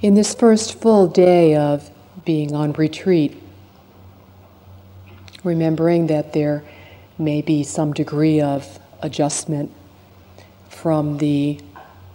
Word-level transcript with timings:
In 0.00 0.14
this 0.14 0.32
first 0.32 0.80
full 0.80 1.08
day 1.08 1.56
of 1.56 1.90
being 2.24 2.54
on 2.54 2.72
retreat, 2.74 3.42
remembering 5.42 6.06
that 6.06 6.32
there 6.32 6.62
may 7.18 7.42
be 7.42 7.64
some 7.64 7.92
degree 7.92 8.40
of 8.40 8.78
adjustment 9.02 9.72
from 10.68 11.18
the 11.18 11.58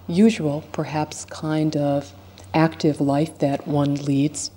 usual, 0.07 0.63
perhaps, 0.71 1.25
kind 1.25 1.75
of 1.75 2.13
active 2.53 3.01
life 3.01 3.39
that 3.39 3.67
one 3.67 3.95
leads 3.95 4.49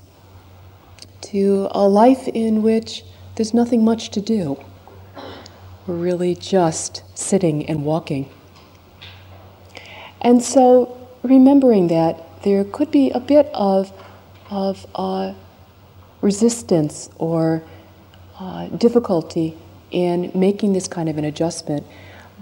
to 1.23 1.67
a 1.73 1.89
life 1.89 2.29
in 2.29 2.63
which 2.63 3.03
there's 3.35 3.53
nothing 3.53 3.85
much 3.85 4.11
to 4.11 4.21
do. 4.21 4.57
We're 5.89 5.97
really 5.97 6.37
just 6.37 7.03
sitting 7.19 7.69
and 7.69 7.85
walking. 7.85 8.31
And 10.21 10.41
so, 10.41 11.09
remembering 11.25 11.89
that 11.89 12.23
there 12.43 12.65
could 12.65 12.91
be 12.91 13.11
a 13.11 13.21
bit 13.21 13.47
of, 13.55 13.93
of 14.51 14.87
uh, 14.95 15.35
resistance 16.21 17.11
or 17.19 17.63
uh, 18.39 18.67
difficulty 18.69 19.57
in 19.91 20.31
making 20.35 20.73
this 20.73 20.89
kind 20.89 21.09
of 21.09 21.19
an 21.19 21.25
adjustment. 21.25 21.87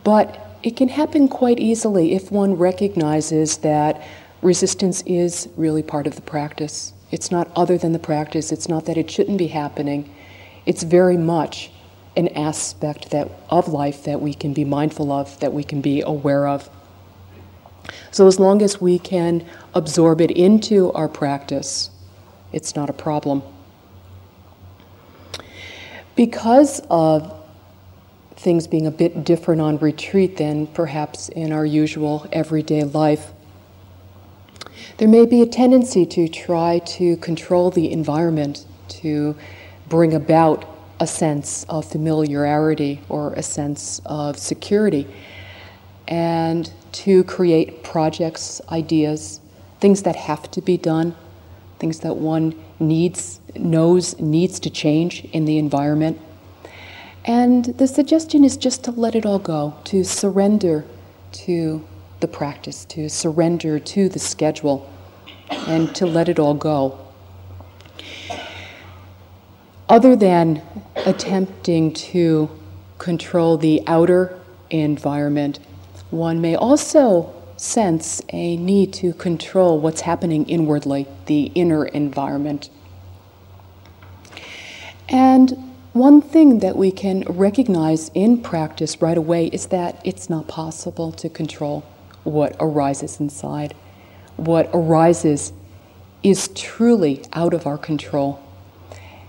But 0.02 0.58
it 0.62 0.76
can 0.76 0.88
happen 0.88 1.28
quite 1.28 1.60
easily 1.60 2.14
if 2.14 2.32
one 2.32 2.54
recognizes 2.54 3.58
that 3.58 4.02
resistance 4.42 5.02
is 5.06 5.48
really 5.56 5.82
part 5.82 6.06
of 6.06 6.16
the 6.16 6.22
practice. 6.22 6.92
It's 7.10 7.30
not 7.30 7.50
other 7.54 7.78
than 7.78 7.92
the 7.92 7.98
practice, 7.98 8.50
it's 8.50 8.68
not 8.68 8.86
that 8.86 8.96
it 8.96 9.10
shouldn't 9.10 9.38
be 9.38 9.48
happening. 9.48 10.12
It's 10.66 10.82
very 10.82 11.16
much 11.16 11.70
an 12.16 12.28
aspect 12.28 13.10
that, 13.10 13.30
of 13.50 13.68
life 13.68 14.04
that 14.04 14.20
we 14.20 14.34
can 14.34 14.52
be 14.52 14.64
mindful 14.64 15.12
of, 15.12 15.38
that 15.40 15.52
we 15.52 15.64
can 15.64 15.80
be 15.80 16.00
aware 16.00 16.46
of. 16.46 16.68
So, 18.10 18.26
as 18.26 18.38
long 18.38 18.62
as 18.62 18.80
we 18.80 18.98
can 18.98 19.44
absorb 19.74 20.20
it 20.20 20.30
into 20.30 20.92
our 20.92 21.08
practice, 21.08 21.90
it's 22.52 22.76
not 22.76 22.88
a 22.88 22.92
problem. 22.92 23.42
Because 26.14 26.80
of 26.90 27.44
things 28.36 28.66
being 28.66 28.86
a 28.86 28.90
bit 28.90 29.24
different 29.24 29.60
on 29.60 29.78
retreat 29.78 30.36
than 30.36 30.66
perhaps 30.68 31.28
in 31.30 31.52
our 31.52 31.66
usual 31.66 32.26
everyday 32.30 32.84
life, 32.84 33.32
there 34.98 35.08
may 35.08 35.26
be 35.26 35.42
a 35.42 35.46
tendency 35.46 36.06
to 36.06 36.28
try 36.28 36.78
to 36.78 37.16
control 37.16 37.70
the 37.70 37.90
environment, 37.90 38.64
to 38.88 39.34
bring 39.88 40.14
about 40.14 40.64
a 41.00 41.06
sense 41.06 41.64
of 41.68 41.84
familiarity 41.84 43.00
or 43.08 43.32
a 43.34 43.42
sense 43.42 44.00
of 44.06 44.38
security, 44.38 45.06
and 46.06 46.72
to 46.94 47.24
create 47.24 47.82
projects, 47.82 48.60
ideas, 48.70 49.40
things 49.80 50.02
that 50.02 50.16
have 50.16 50.50
to 50.52 50.62
be 50.62 50.76
done, 50.76 51.14
things 51.78 52.00
that 52.00 52.16
one 52.16 52.54
needs, 52.78 53.40
knows 53.56 54.18
needs 54.20 54.60
to 54.60 54.70
change 54.70 55.24
in 55.32 55.44
the 55.44 55.58
environment. 55.58 56.20
And 57.24 57.64
the 57.64 57.88
suggestion 57.88 58.44
is 58.44 58.56
just 58.56 58.84
to 58.84 58.90
let 58.92 59.14
it 59.14 59.26
all 59.26 59.38
go, 59.38 59.74
to 59.84 60.04
surrender 60.04 60.84
to 61.32 61.84
the 62.20 62.28
practice, 62.28 62.84
to 62.86 63.08
surrender 63.08 63.78
to 63.80 64.08
the 64.08 64.18
schedule, 64.18 64.88
and 65.50 65.94
to 65.96 66.06
let 66.06 66.28
it 66.28 66.38
all 66.38 66.54
go. 66.54 66.98
Other 69.88 70.14
than 70.14 70.62
attempting 70.94 71.92
to 71.92 72.50
control 72.98 73.58
the 73.58 73.82
outer 73.86 74.38
environment, 74.70 75.58
one 76.14 76.40
may 76.40 76.54
also 76.54 77.34
sense 77.56 78.22
a 78.30 78.56
need 78.56 78.92
to 78.92 79.12
control 79.14 79.80
what's 79.80 80.02
happening 80.02 80.48
inwardly, 80.48 81.06
the 81.26 81.44
inner 81.54 81.86
environment. 81.86 82.70
And 85.08 85.72
one 85.92 86.22
thing 86.22 86.60
that 86.60 86.76
we 86.76 86.90
can 86.90 87.22
recognize 87.22 88.10
in 88.14 88.42
practice 88.42 89.02
right 89.02 89.16
away 89.16 89.46
is 89.48 89.66
that 89.66 90.00
it's 90.04 90.30
not 90.30 90.48
possible 90.48 91.12
to 91.12 91.28
control 91.28 91.84
what 92.24 92.56
arises 92.58 93.20
inside. 93.20 93.74
What 94.36 94.70
arises 94.72 95.52
is 96.22 96.48
truly 96.54 97.24
out 97.32 97.54
of 97.54 97.66
our 97.66 97.78
control. 97.78 98.40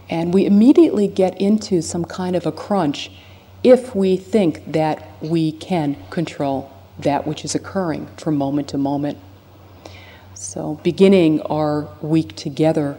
And 0.09 0.33
we 0.33 0.45
immediately 0.45 1.07
get 1.07 1.39
into 1.41 1.81
some 1.81 2.05
kind 2.05 2.35
of 2.35 2.45
a 2.45 2.51
crunch 2.51 3.11
if 3.63 3.95
we 3.95 4.17
think 4.17 4.71
that 4.71 5.07
we 5.21 5.51
can 5.51 5.97
control 6.09 6.71
that 6.99 7.27
which 7.27 7.43
is 7.45 7.55
occurring 7.55 8.07
from 8.17 8.37
moment 8.37 8.69
to 8.69 8.77
moment. 8.77 9.17
So, 10.33 10.79
beginning 10.83 11.41
our 11.41 11.87
week 12.01 12.35
together, 12.35 12.97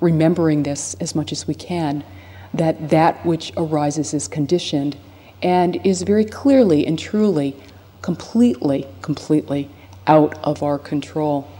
remembering 0.00 0.62
this 0.62 0.94
as 1.00 1.14
much 1.14 1.32
as 1.32 1.46
we 1.46 1.54
can, 1.54 2.04
that 2.52 2.90
that 2.90 3.24
which 3.24 3.52
arises 3.56 4.14
is 4.14 4.28
conditioned 4.28 4.96
and 5.42 5.84
is 5.86 6.02
very 6.02 6.24
clearly 6.24 6.86
and 6.86 6.98
truly, 6.98 7.56
completely, 8.02 8.86
completely 9.02 9.70
out 10.06 10.38
of 10.44 10.62
our 10.62 10.78
control. 10.78 11.50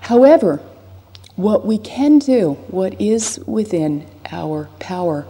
However, 0.00 0.60
what 1.34 1.66
we 1.66 1.78
can 1.78 2.18
do, 2.18 2.54
what 2.68 3.00
is 3.00 3.40
within 3.46 4.06
our 4.30 4.68
power, 4.78 5.26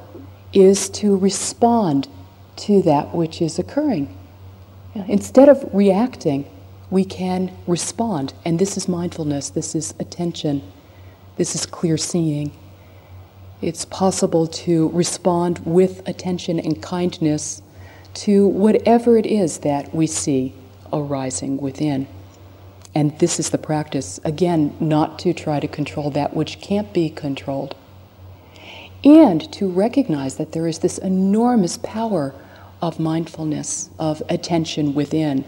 is 0.53 0.89
to 0.91 1.17
respond 1.17 2.09
to 2.57 2.83
that 2.83 3.15
which 3.15 3.41
is 3.43 3.59
occurring. 3.59 4.17
Instead 5.09 5.49
of 5.49 5.69
reacting, 5.73 6.51
we 6.91 7.05
can 7.05 7.53
respond. 7.67 8.33
And 8.45 8.59
this 8.59 8.77
is 8.77 8.89
mindfulness, 8.89 9.51
this 9.51 9.75
is 9.75 9.95
attention, 10.01 10.63
this 11.37 11.55
is 11.55 11.67
clear 11.67 11.97
seeing. 11.97 12.53
It's 13.61 13.85
possible 13.85 14.47
to 14.47 14.89
respond 14.91 15.61
with 15.65 16.07
attention 16.09 16.61
and 16.61 16.83
kindness 16.83 17.63
to 18.15 18.47
whatever 18.47 19.17
it 19.17 19.27
is 19.27 19.59
that 19.59 19.95
we 19.95 20.07
see 20.07 20.55
arising 20.93 21.59
within. 21.59 22.07
And 22.95 23.19
this 23.19 23.39
is 23.39 23.51
the 23.51 23.59
practice, 23.59 24.19
again, 24.25 24.75
not 24.81 25.19
to 25.21 25.35
try 25.35 25.61
to 25.61 25.69
control 25.69 26.11
that 26.13 26.35
which 26.35 26.61
can't 26.61 26.93
be 26.95 27.11
controlled. 27.11 27.75
And 29.05 29.53
to 29.53 29.69
recognize 29.69 30.37
that 30.37 30.53
there 30.53 30.67
is 30.67 30.79
this 30.79 30.97
enormous 30.97 31.77
power 31.79 32.35
of 32.83 32.99
mindfulness, 33.01 33.91
of 33.99 34.23
attention 34.29 34.95
within, 34.95 35.45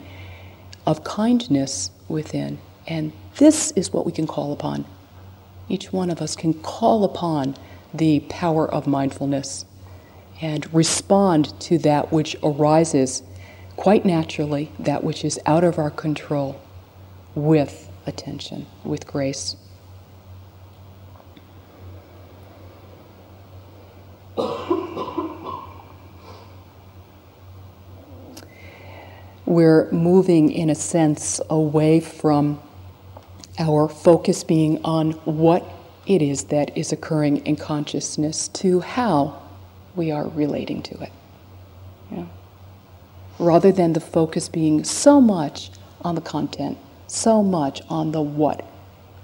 of 0.87 1.05
kindness 1.05 1.91
within. 2.09 2.59
And 2.87 3.12
this 3.37 3.71
is 3.72 3.93
what 3.93 4.06
we 4.06 4.12
can 4.12 4.27
call 4.27 4.53
upon. 4.53 4.87
Each 5.69 5.93
one 5.93 6.11
of 6.11 6.22
us 6.22 6.34
can 6.34 6.55
call 6.55 7.05
upon 7.05 7.56
the 7.93 8.21
power 8.28 8.71
of 8.71 8.87
mindfulness 8.87 9.65
and 10.41 10.72
respond 10.72 11.59
to 11.61 11.78
that 11.78 12.12
which 12.12 12.37
arises 12.43 13.22
quite 13.77 14.05
naturally, 14.05 14.71
that 14.78 15.05
which 15.05 15.25
is 15.25 15.39
out 15.47 15.65
of 15.65 15.78
our 15.78 15.91
control, 15.91 16.60
with 17.34 17.91
attention, 18.06 18.66
with 18.84 19.06
grace. 19.06 19.56
We're 29.48 29.91
moving, 29.91 30.53
in 30.53 30.69
a 30.69 30.75
sense, 30.75 31.41
away 31.48 32.00
from 32.00 32.60
our 33.59 33.88
focus 33.88 34.44
being 34.44 34.78
on 34.84 35.12
what 35.25 35.64
it 36.06 36.20
is 36.20 36.44
that 36.44 36.76
is 36.76 36.92
occurring 36.92 37.38
in 37.47 37.56
consciousness 37.56 38.48
to 38.48 38.81
how 38.81 39.42
we 39.97 40.10
are 40.10 40.28
relating 40.28 40.82
to 40.82 41.03
it. 41.03 41.12
Yeah. 42.10 42.26
Rather 43.38 43.72
than 43.72 43.94
the 43.94 44.00
focus 44.00 44.50
being 44.50 44.84
so 44.84 45.19
much 45.19 45.70
on 46.03 46.15
the 46.15 46.20
content, 46.20 46.76
so 47.06 47.42
much 47.42 47.80
on 47.88 48.12
the 48.12 48.20
what, 48.20 48.66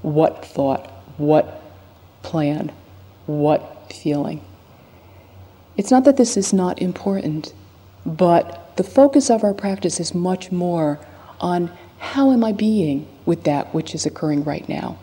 what 0.01 0.43
thought, 0.43 0.91
what 1.19 1.63
plan, 2.23 2.73
what 3.27 3.93
feeling. 3.93 4.43
It's 5.77 5.91
not 5.91 6.05
that 6.05 6.17
this 6.17 6.39
is 6.39 6.55
not 6.55 6.81
important, 6.81 7.53
but 8.05 8.77
the 8.77 8.85
focus 8.85 9.31
of 9.31 9.45
our 9.45 9.55
practice 9.55 10.01
is 10.01 10.15
much 10.15 10.53
more 10.53 10.99
on 11.41 11.71
how 11.99 12.33
am 12.33 12.45
I 12.45 12.53
being 12.53 13.09
with 13.25 13.45
that 13.45 13.73
which 13.75 13.95
is 13.95 14.05
occurring 14.05 14.45
right 14.45 14.69
now? 14.69 14.99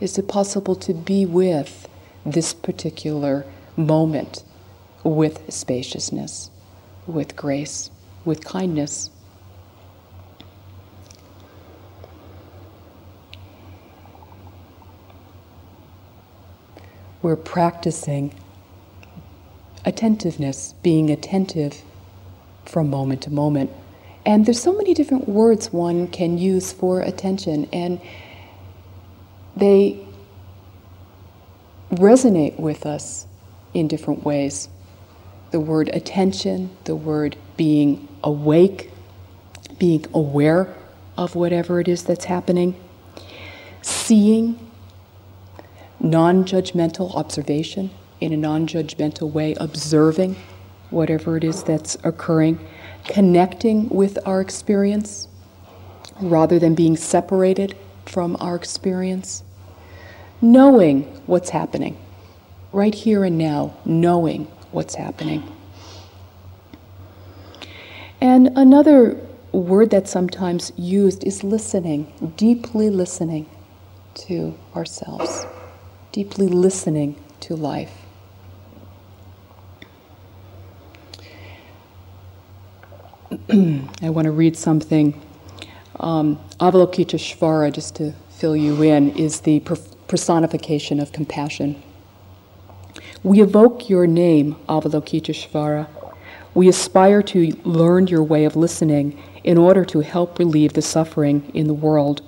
Is 0.00 0.18
it 0.18 0.28
possible 0.28 0.74
to 0.76 0.94
be 0.94 1.26
with 1.26 1.88
this 2.24 2.54
particular 2.54 3.44
moment 3.76 4.44
with 5.02 5.52
spaciousness, 5.52 6.50
with 7.06 7.34
grace, 7.34 7.90
with 8.24 8.44
kindness? 8.44 9.10
We're 17.20 17.36
practicing 17.36 18.34
attentiveness, 19.84 20.74
being 20.82 21.10
attentive 21.10 21.82
from 22.66 22.90
moment 22.90 23.22
to 23.22 23.30
moment. 23.30 23.70
And 24.26 24.46
there's 24.46 24.60
so 24.60 24.72
many 24.72 24.94
different 24.94 25.28
words 25.28 25.72
one 25.72 26.08
can 26.08 26.38
use 26.38 26.72
for 26.72 27.00
attention, 27.00 27.68
and 27.72 28.00
they 29.56 30.04
resonate 31.90 32.58
with 32.58 32.86
us 32.86 33.26
in 33.74 33.86
different 33.88 34.24
ways. 34.24 34.68
The 35.50 35.60
word 35.60 35.90
attention, 35.92 36.74
the 36.84 36.96
word 36.96 37.36
being 37.56 38.08
awake, 38.22 38.90
being 39.78 40.06
aware 40.14 40.74
of 41.16 41.34
whatever 41.34 41.78
it 41.78 41.86
is 41.86 42.04
that's 42.04 42.24
happening, 42.24 42.74
seeing, 43.82 44.58
non 46.00 46.44
judgmental 46.44 47.14
observation 47.14 47.90
in 48.20 48.32
a 48.32 48.36
non 48.36 48.66
judgmental 48.66 49.30
way, 49.30 49.54
observing 49.60 50.36
whatever 50.94 51.36
it 51.36 51.44
is 51.44 51.62
that's 51.64 51.96
occurring, 52.04 52.58
connecting 53.04 53.88
with 53.88 54.16
our 54.26 54.40
experience 54.40 55.28
rather 56.20 56.58
than 56.58 56.74
being 56.74 56.96
separated 56.96 57.76
from 58.06 58.36
our 58.40 58.54
experience, 58.54 59.42
knowing 60.40 61.02
what's 61.26 61.50
happening, 61.50 61.96
right 62.72 62.94
here 62.94 63.24
and 63.24 63.36
now, 63.36 63.76
knowing 63.84 64.44
what's 64.70 64.94
happening. 64.94 65.42
And 68.20 68.50
another 68.56 69.20
word 69.52 69.90
that's 69.90 70.10
sometimes 70.10 70.72
used 70.76 71.24
is 71.24 71.44
listening, 71.44 72.12
deeply 72.36 72.90
listening 72.90 73.48
to 74.14 74.56
ourselves, 74.74 75.46
deeply 76.12 76.46
listening 76.46 77.16
to 77.40 77.56
life. 77.56 78.03
I 84.02 84.10
want 84.10 84.26
to 84.26 84.30
read 84.30 84.56
something. 84.56 85.20
Um, 86.00 86.38
Avalokiteshvara, 86.60 87.72
just 87.72 87.96
to 87.96 88.12
fill 88.30 88.56
you 88.56 88.82
in, 88.82 89.16
is 89.16 89.40
the 89.40 89.60
personification 90.08 91.00
of 91.00 91.12
compassion. 91.12 91.82
We 93.22 93.40
evoke 93.40 93.88
your 93.88 94.06
name, 94.06 94.56
Avalokiteshvara. 94.68 95.88
We 96.54 96.68
aspire 96.68 97.22
to 97.22 97.52
learn 97.64 98.06
your 98.06 98.22
way 98.22 98.44
of 98.44 98.54
listening 98.54 99.20
in 99.42 99.58
order 99.58 99.84
to 99.86 100.00
help 100.00 100.38
relieve 100.38 100.74
the 100.74 100.82
suffering 100.82 101.50
in 101.54 101.66
the 101.66 101.74
world. 101.74 102.22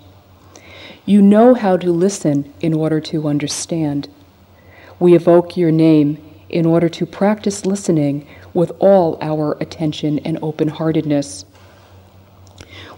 You 1.05 1.23
know 1.23 1.55
how 1.55 1.76
to 1.76 1.93
listen 1.93 2.52
in 2.61 2.75
order 2.75 3.00
to 3.02 3.29
understand. 3.29 4.09
We 4.99 5.14
evoke 5.14 5.56
your 5.56 5.70
name 5.70 6.19
in 6.49 6.67
order 6.67 6.88
to 6.88 7.06
practice 7.06 7.67
listening 7.67 8.26
with 8.56 8.73
all 8.79 9.19
our 9.20 9.55
attention 9.61 10.19
and 10.20 10.38
open 10.41 10.67
heartedness. 10.67 11.44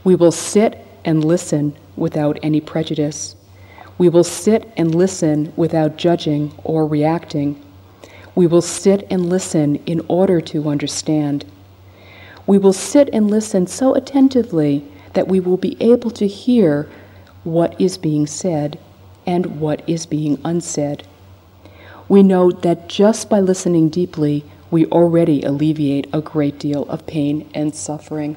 We 0.04 0.14
will 0.14 0.30
sit 0.30 0.86
and 1.04 1.24
listen 1.24 1.76
without 1.96 2.38
any 2.44 2.60
prejudice. 2.60 3.34
We 3.98 4.08
will 4.08 4.22
sit 4.22 4.70
and 4.76 4.94
listen 4.94 5.52
without 5.56 5.96
judging 5.96 6.54
or 6.62 6.86
reacting. 6.86 7.60
We 8.36 8.46
will 8.46 8.62
sit 8.62 9.04
and 9.10 9.28
listen 9.28 9.76
in 9.84 10.00
order 10.06 10.40
to 10.42 10.68
understand. 10.68 11.44
We 12.46 12.58
will 12.58 12.72
sit 12.72 13.10
and 13.12 13.28
listen 13.28 13.66
so 13.66 13.96
attentively 13.96 14.86
that 15.14 15.26
we 15.26 15.40
will 15.40 15.56
be 15.56 15.76
able 15.80 16.12
to 16.12 16.28
hear 16.28 16.88
what 17.42 17.78
is 17.80 17.98
being 17.98 18.28
said 18.28 18.78
and 19.26 19.58
what 19.60 19.82
is 19.88 20.06
being 20.06 20.40
unsaid. 20.44 21.04
We 22.08 22.22
know 22.22 22.52
that 22.52 22.88
just 22.88 23.28
by 23.28 23.40
listening 23.40 23.88
deeply, 23.88 24.44
we 24.70 24.86
already 24.86 25.42
alleviate 25.42 26.06
a 26.12 26.20
great 26.20 26.58
deal 26.58 26.84
of 26.84 27.06
pain 27.06 27.48
and 27.54 27.74
suffering. 27.74 28.36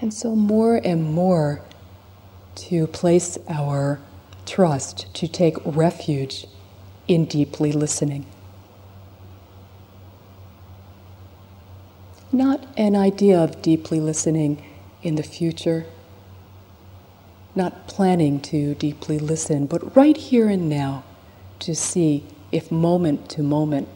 And 0.00 0.12
so, 0.12 0.34
more 0.34 0.80
and 0.82 1.04
more, 1.04 1.62
to 2.56 2.86
place 2.88 3.38
our 3.48 4.00
trust, 4.44 5.12
to 5.14 5.28
take 5.28 5.56
refuge 5.64 6.46
in 7.06 7.24
deeply 7.24 7.72
listening. 7.72 8.26
Not 12.32 12.66
an 12.76 12.96
idea 12.96 13.38
of 13.38 13.62
deeply 13.62 14.00
listening 14.00 14.64
in 15.02 15.14
the 15.14 15.22
future 15.22 15.86
not 17.54 17.86
planning 17.86 18.40
to 18.40 18.74
deeply 18.76 19.18
listen, 19.18 19.66
but 19.66 19.94
right 19.96 20.16
here 20.16 20.48
and 20.48 20.68
now 20.68 21.04
to 21.60 21.74
see 21.74 22.24
if 22.50 22.70
moment 22.70 23.28
to 23.30 23.42
moment 23.42 23.88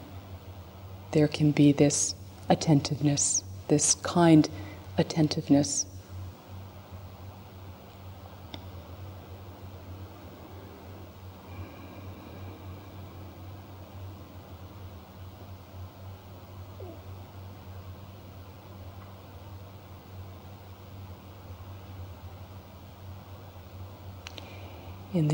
there 1.11 1.27
can 1.27 1.51
be 1.51 1.71
this 1.71 2.15
attentiveness, 2.49 3.43
this 3.67 3.95
kind 3.95 4.49
attentiveness. 4.97 5.85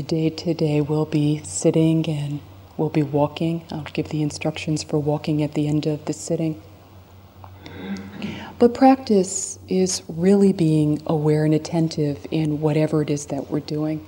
Day 0.04 0.30
to 0.30 0.54
day, 0.54 0.80
we'll 0.80 1.06
be 1.06 1.42
sitting 1.44 2.08
and 2.08 2.40
we'll 2.76 2.90
be 2.90 3.02
walking. 3.02 3.64
I'll 3.70 3.82
give 3.82 4.08
the 4.08 4.22
instructions 4.22 4.82
for 4.82 4.98
walking 4.98 5.42
at 5.42 5.54
the 5.54 5.66
end 5.66 5.86
of 5.86 6.04
the 6.04 6.12
sitting. 6.12 6.62
But 8.58 8.74
practice 8.74 9.58
is 9.68 10.02
really 10.08 10.52
being 10.52 11.02
aware 11.06 11.44
and 11.44 11.54
attentive 11.54 12.26
in 12.30 12.60
whatever 12.60 13.02
it 13.02 13.10
is 13.10 13.26
that 13.26 13.50
we're 13.50 13.60
doing. 13.60 14.06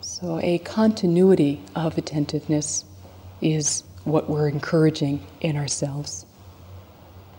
So, 0.00 0.38
a 0.40 0.58
continuity 0.58 1.62
of 1.74 1.96
attentiveness 1.98 2.84
is 3.40 3.84
what 4.04 4.28
we're 4.30 4.48
encouraging 4.48 5.26
in 5.40 5.56
ourselves. 5.56 6.26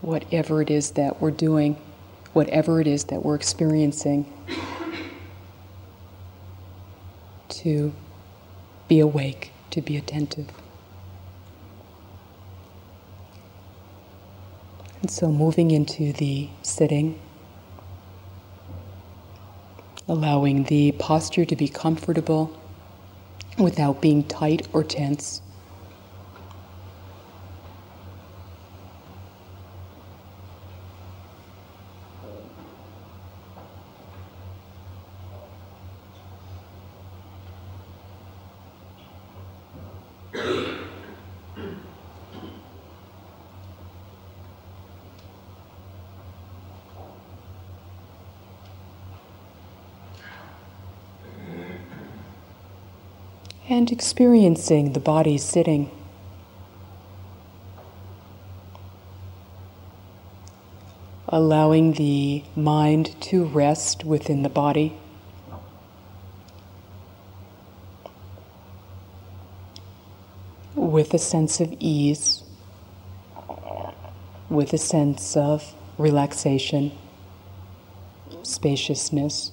Whatever 0.00 0.62
it 0.62 0.70
is 0.70 0.92
that 0.92 1.20
we're 1.20 1.30
doing, 1.30 1.76
whatever 2.32 2.80
it 2.80 2.86
is 2.86 3.04
that 3.04 3.24
we're 3.24 3.34
experiencing, 3.34 4.30
to 7.62 7.92
be 8.88 9.00
awake, 9.00 9.52
to 9.70 9.82
be 9.82 9.96
attentive. 9.96 10.48
And 15.02 15.10
so 15.10 15.28
moving 15.28 15.70
into 15.70 16.12
the 16.12 16.48
sitting, 16.62 17.20
allowing 20.06 20.64
the 20.64 20.92
posture 20.92 21.44
to 21.44 21.56
be 21.56 21.68
comfortable 21.68 22.56
without 23.58 24.00
being 24.00 24.24
tight 24.24 24.66
or 24.72 24.84
tense. 24.84 25.42
And 53.70 53.92
experiencing 53.92 54.94
the 54.94 55.00
body 55.00 55.36
sitting. 55.36 55.90
Allowing 61.28 61.92
the 61.92 62.42
mind 62.56 63.14
to 63.20 63.44
rest 63.44 64.04
within 64.04 64.42
the 64.42 64.48
body. 64.48 64.96
With 70.74 71.12
a 71.12 71.18
sense 71.18 71.60
of 71.60 71.74
ease, 71.78 72.42
with 74.48 74.72
a 74.72 74.78
sense 74.78 75.36
of 75.36 75.74
relaxation, 75.98 76.92
spaciousness. 78.42 79.52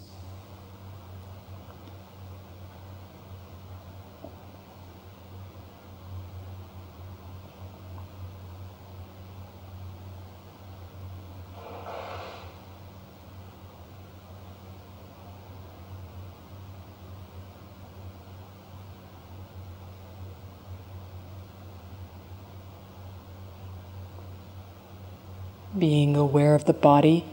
The 26.66 26.74
body 26.74 27.26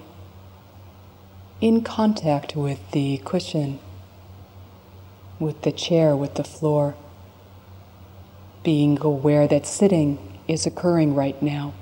in 1.61 1.83
contact 1.83 2.57
with 2.57 2.91
the 2.91 3.19
cushion, 3.25 3.79
with 5.39 5.63
the 5.63 5.73
chair, 5.73 6.17
with 6.17 6.35
the 6.35 6.45
floor, 6.45 6.95
being 8.63 8.99
aware 9.01 9.47
that 9.47 9.67
sitting 9.67 10.19
is 10.49 10.67
occurring 10.67 11.15
right 11.15 11.41
now. 11.43 11.73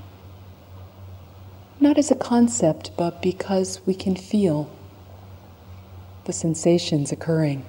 Not 1.81 1.97
as 1.97 2.11
a 2.11 2.15
concept, 2.15 2.91
but 2.97 3.23
because 3.23 3.81
we 3.87 3.95
can 3.95 4.17
feel 4.17 4.71
the 6.25 6.33
sensations 6.33 7.11
occurring. 7.11 7.65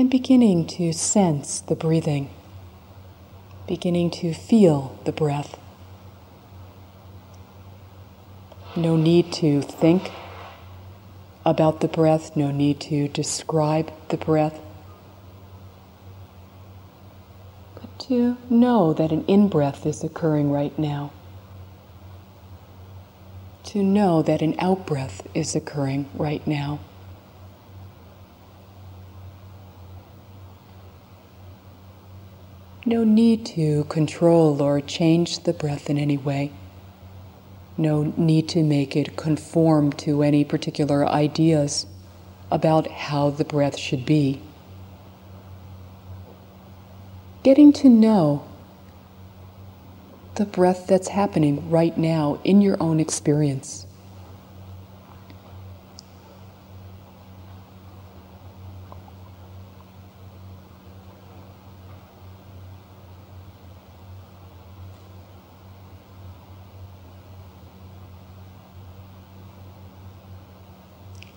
And 0.00 0.08
beginning 0.08 0.66
to 0.66 0.94
sense 0.94 1.60
the 1.60 1.76
breathing, 1.76 2.30
beginning 3.68 4.10
to 4.10 4.32
feel 4.32 4.98
the 5.04 5.12
breath. 5.12 5.58
No 8.74 8.96
need 8.96 9.30
to 9.34 9.60
think 9.60 10.10
about 11.44 11.82
the 11.82 11.88
breath, 11.88 12.34
no 12.34 12.50
need 12.50 12.80
to 12.80 13.08
describe 13.08 13.92
the 14.08 14.16
breath, 14.16 14.58
but 17.74 17.98
to 17.98 18.38
know 18.48 18.94
that 18.94 19.12
an 19.12 19.22
in 19.26 19.50
breath 19.50 19.84
is 19.84 20.02
occurring 20.02 20.50
right 20.50 20.78
now. 20.78 21.12
To 23.64 23.82
know 23.82 24.22
that 24.22 24.40
an 24.40 24.54
out 24.58 24.86
breath 24.86 25.26
is 25.34 25.54
occurring 25.54 26.08
right 26.14 26.46
now. 26.46 26.80
No 32.90 33.04
need 33.04 33.46
to 33.46 33.84
control 33.84 34.60
or 34.60 34.80
change 34.80 35.44
the 35.44 35.52
breath 35.52 35.88
in 35.88 35.96
any 35.96 36.16
way. 36.16 36.50
No 37.78 38.12
need 38.16 38.48
to 38.48 38.64
make 38.64 38.96
it 38.96 39.16
conform 39.16 39.92
to 39.92 40.24
any 40.24 40.42
particular 40.42 41.06
ideas 41.06 41.86
about 42.50 42.88
how 42.88 43.30
the 43.30 43.44
breath 43.44 43.78
should 43.78 44.04
be. 44.04 44.42
Getting 47.44 47.72
to 47.74 47.88
know 47.88 48.44
the 50.34 50.44
breath 50.44 50.88
that's 50.88 51.10
happening 51.10 51.70
right 51.70 51.96
now 51.96 52.40
in 52.42 52.60
your 52.60 52.76
own 52.82 52.98
experience. 52.98 53.86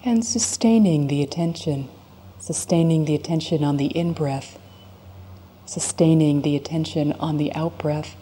And 0.05 0.25
sustaining 0.25 1.07
the 1.07 1.23
attention, 1.23 1.87
sustaining 2.37 3.05
the 3.05 3.15
attention 3.15 3.63
on 3.63 3.77
the 3.77 3.85
in 3.85 4.11
breath, 4.11 4.59
sustaining 5.65 6.41
the 6.41 6.57
attention 6.57 7.13
on 7.13 7.37
the 7.37 7.53
out 7.53 7.77
breath. 7.77 8.17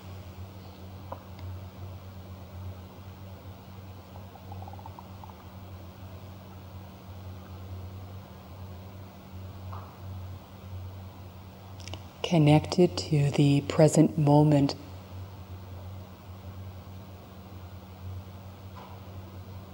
Connected 12.22 12.96
to 12.96 13.32
the 13.32 13.62
present 13.62 14.20
moment 14.20 14.76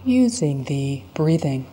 using 0.05 0.63
the 0.63 1.03
breathing. 1.13 1.65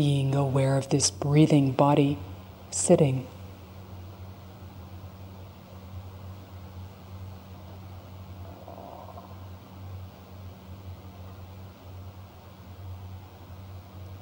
Being 0.00 0.34
aware 0.34 0.78
of 0.78 0.88
this 0.88 1.10
breathing 1.10 1.72
body 1.72 2.16
sitting. 2.70 3.26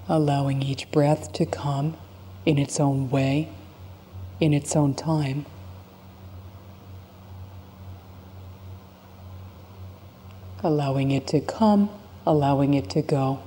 Allowing 0.09 0.63
each 0.65 0.91
breath 0.91 1.33
to 1.35 1.47
come 1.47 1.97
in 2.45 2.59
its 2.59 2.81
own 2.81 3.09
way, 3.09 3.49
in 4.41 4.53
its 4.53 4.75
own 4.75 4.95
time. 4.95 5.47
Allowing 10.65 11.13
it 11.13 11.29
to 11.29 11.39
come, 11.41 11.89
allowing 12.27 12.75
it 12.75 12.91
to 12.91 13.01
go. 13.01 13.39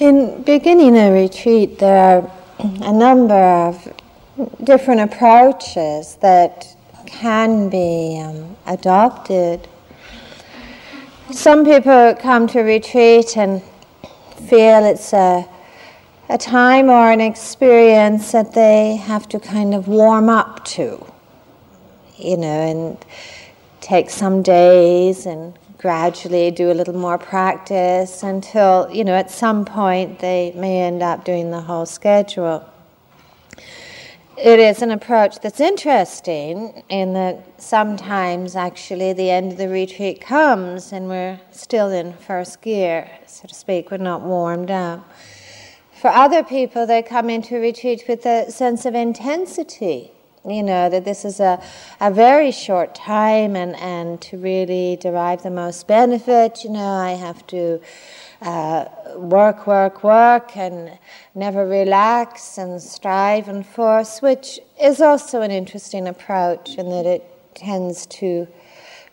In 0.00 0.42
beginning 0.44 0.96
a 0.96 1.12
retreat, 1.12 1.78
there 1.78 1.98
are 1.98 2.32
a 2.58 2.90
number 2.90 3.34
of 3.34 3.92
different 4.64 5.02
approaches 5.02 6.16
that 6.22 6.74
can 7.04 7.68
be 7.68 8.18
um, 8.18 8.56
adopted. 8.66 9.68
Some 11.30 11.66
people 11.66 12.14
come 12.18 12.46
to 12.46 12.60
retreat 12.60 13.36
and 13.36 13.62
feel 14.48 14.86
it's 14.86 15.12
a, 15.12 15.46
a 16.30 16.38
time 16.38 16.88
or 16.88 17.10
an 17.10 17.20
experience 17.20 18.32
that 18.32 18.54
they 18.54 18.96
have 18.96 19.28
to 19.28 19.38
kind 19.38 19.74
of 19.74 19.86
warm 19.86 20.30
up 20.30 20.64
to, 20.76 21.06
you 22.16 22.38
know, 22.38 22.46
and 22.48 23.04
take 23.82 24.08
some 24.08 24.40
days 24.40 25.26
and 25.26 25.52
gradually 25.80 26.50
do 26.50 26.70
a 26.70 26.74
little 26.74 26.94
more 26.94 27.16
practice 27.16 28.22
until, 28.22 28.86
you 28.92 29.02
know, 29.02 29.14
at 29.14 29.30
some 29.30 29.64
point 29.64 30.18
they 30.18 30.52
may 30.54 30.82
end 30.82 31.02
up 31.02 31.24
doing 31.24 31.50
the 31.50 31.60
whole 31.60 31.86
schedule. 31.86 32.68
It 34.36 34.58
is 34.58 34.82
an 34.82 34.90
approach 34.90 35.40
that's 35.40 35.58
interesting 35.58 36.82
in 36.90 37.14
that 37.14 37.60
sometimes 37.60 38.56
actually 38.56 39.14
the 39.14 39.30
end 39.30 39.52
of 39.52 39.58
the 39.58 39.68
retreat 39.68 40.20
comes 40.20 40.92
and 40.92 41.08
we're 41.08 41.40
still 41.50 41.90
in 41.90 42.12
first 42.12 42.60
gear, 42.60 43.10
so 43.26 43.48
to 43.48 43.54
speak, 43.54 43.90
we're 43.90 43.96
not 43.96 44.20
warmed 44.20 44.70
up. 44.70 45.10
For 45.98 46.08
other 46.08 46.42
people, 46.42 46.86
they 46.86 47.02
come 47.02 47.30
into 47.30 47.56
retreat 47.56 48.04
with 48.06 48.26
a 48.26 48.50
sense 48.50 48.84
of 48.84 48.94
intensity 48.94 50.12
you 50.44 50.62
know, 50.62 50.88
that 50.88 51.04
this 51.04 51.24
is 51.24 51.38
a, 51.38 51.62
a 52.00 52.10
very 52.10 52.50
short 52.50 52.94
time 52.94 53.56
and, 53.56 53.76
and 53.76 54.20
to 54.22 54.38
really 54.38 54.96
derive 55.00 55.42
the 55.42 55.50
most 55.50 55.86
benefit, 55.86 56.64
you 56.64 56.70
know, 56.70 56.80
I 56.80 57.10
have 57.10 57.46
to 57.48 57.80
uh, 58.40 58.86
work, 59.16 59.66
work, 59.66 60.02
work 60.02 60.56
and 60.56 60.98
never 61.34 61.66
relax 61.66 62.56
and 62.56 62.80
strive 62.80 63.48
and 63.48 63.66
force, 63.66 64.22
which 64.22 64.58
is 64.80 65.00
also 65.00 65.42
an 65.42 65.50
interesting 65.50 66.08
approach 66.08 66.76
in 66.76 66.88
that 66.88 67.04
it 67.04 67.22
tends 67.54 68.06
to 68.06 68.48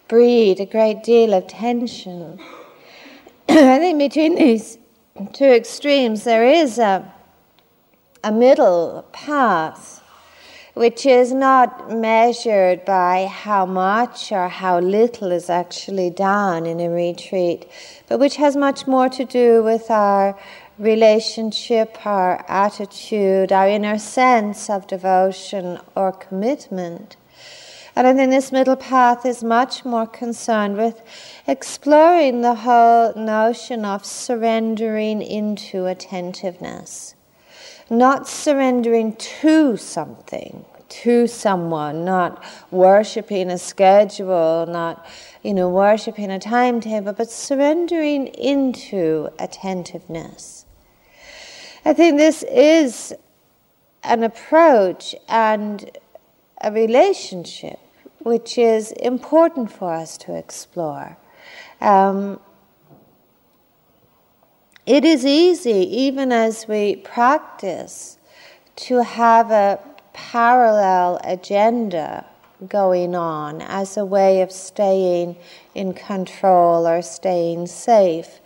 breed 0.08 0.62
a 0.62 0.66
great 0.66 1.04
deal 1.04 1.34
of 1.34 1.46
tension. 1.48 2.40
I 3.50 3.80
think 3.80 4.00
between 4.00 4.36
these 4.36 4.78
two 5.34 5.46
extremes 5.46 6.24
there 6.24 6.46
is 6.46 6.80
a, 6.80 7.14
a 8.24 8.32
middle 8.32 9.06
path 9.12 10.02
which 10.78 11.08
is 11.08 11.34
not 11.34 11.92
measured 11.92 12.86
by 12.86 13.26
how 13.26 13.66
much 13.66 14.32
or 14.32 14.48
how 14.48 14.80
little 14.80 15.32
is 15.32 15.50
actually 15.50 16.12
done 16.12 16.68
in 16.68 16.80
a 16.80 16.88
retreat, 16.88 17.68
but 18.08 18.20
which 18.20 18.36
has 18.36 18.56
much 18.56 18.86
more 18.86 19.10
to 19.10 19.26
do 19.26 19.64
with 19.64 19.90
our 19.90 20.38
relationship, 20.78 22.06
our 22.06 22.46
attitude, 22.48 23.52
our 23.52 23.68
inner 23.68 23.98
sense 23.98 24.70
of 24.70 24.86
devotion 24.86 25.80
or 25.96 26.12
commitment. 26.12 27.18
And 27.96 28.06
I 28.06 28.14
think 28.14 28.30
this 28.30 28.52
middle 28.52 28.76
path 28.76 29.26
is 29.26 29.44
much 29.44 29.84
more 29.84 30.06
concerned 30.06 30.78
with 30.78 31.02
exploring 31.48 32.42
the 32.42 32.54
whole 32.54 33.16
notion 33.16 33.84
of 33.84 34.06
surrendering 34.06 35.24
into 35.24 35.88
attentiveness 35.88 37.16
not 37.90 38.28
surrendering 38.28 39.16
to 39.16 39.78
something, 39.78 40.66
to 40.90 41.28
someone, 41.28 42.06
not 42.06 42.44
worshipping 42.72 43.50
a 43.50 43.58
schedule, 43.58 44.66
not, 44.68 45.06
you 45.44 45.54
know, 45.54 45.70
worshipping 45.70 46.32
a 46.32 46.40
timetable, 46.40 47.14
but 47.14 47.30
surrendering 47.30 48.28
into 48.28 49.30
attentiveness. 49.40 50.66
I 51.86 51.94
think 51.94 52.18
this 52.18 52.44
is 52.44 53.14
an 54.04 54.24
approach 54.24 55.16
and 55.28 55.90
a 56.62 56.72
relationship 56.72 57.80
which 58.20 58.58
is 58.58 58.92
important 58.94 59.72
for 59.72 59.94
us 59.94 60.18
to 60.18 60.36
explore. 60.36 61.18
Um, 61.80 62.40
it 64.88 65.04
is 65.04 65.26
easy, 65.26 65.86
even 66.06 66.32
as 66.32 66.66
we 66.68 66.96
practice, 66.96 68.18
to 68.78 69.04
have 69.04 69.52
a 69.52 69.80
parallel 70.14 71.20
agenda 71.26 72.26
going 72.70 73.14
on 73.14 73.62
as 73.62 73.98
a 73.98 74.06
way 74.06 74.42
of 74.42 74.52
staying 74.52 75.36
in 75.76 75.94
control 75.94 76.88
or 76.88 77.02
staying 77.02 77.68
safe. 77.68 78.40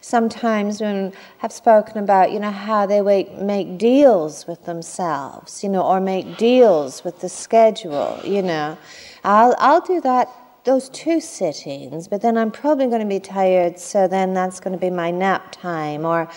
Sometimes 0.00 0.80
when 0.80 1.12
have 1.38 1.52
spoken 1.52 1.98
about, 1.98 2.30
you 2.30 2.38
know, 2.38 2.52
how 2.52 2.86
they 2.86 3.02
make 3.02 3.76
deals 3.76 4.46
with 4.46 4.64
themselves, 4.66 5.64
you 5.64 5.68
know, 5.68 5.82
or 5.82 6.00
make 6.00 6.38
deals 6.38 7.02
with 7.02 7.20
the 7.20 7.28
schedule, 7.28 8.20
you 8.24 8.40
know. 8.40 8.78
I'll 9.24 9.54
I'll 9.58 9.80
do 9.80 10.00
that 10.02 10.30
those 10.68 10.90
two 10.90 11.18
sittings, 11.18 12.08
but 12.08 12.20
then 12.20 12.36
I'm 12.36 12.50
probably 12.50 12.88
going 12.88 13.00
to 13.00 13.06
be 13.06 13.20
tired, 13.20 13.78
so 13.78 14.06
then 14.06 14.34
that's 14.34 14.60
going 14.60 14.74
to 14.74 14.78
be 14.78 14.90
my 14.90 15.10
nap 15.10 15.50
time. 15.50 16.04
Or 16.04 16.28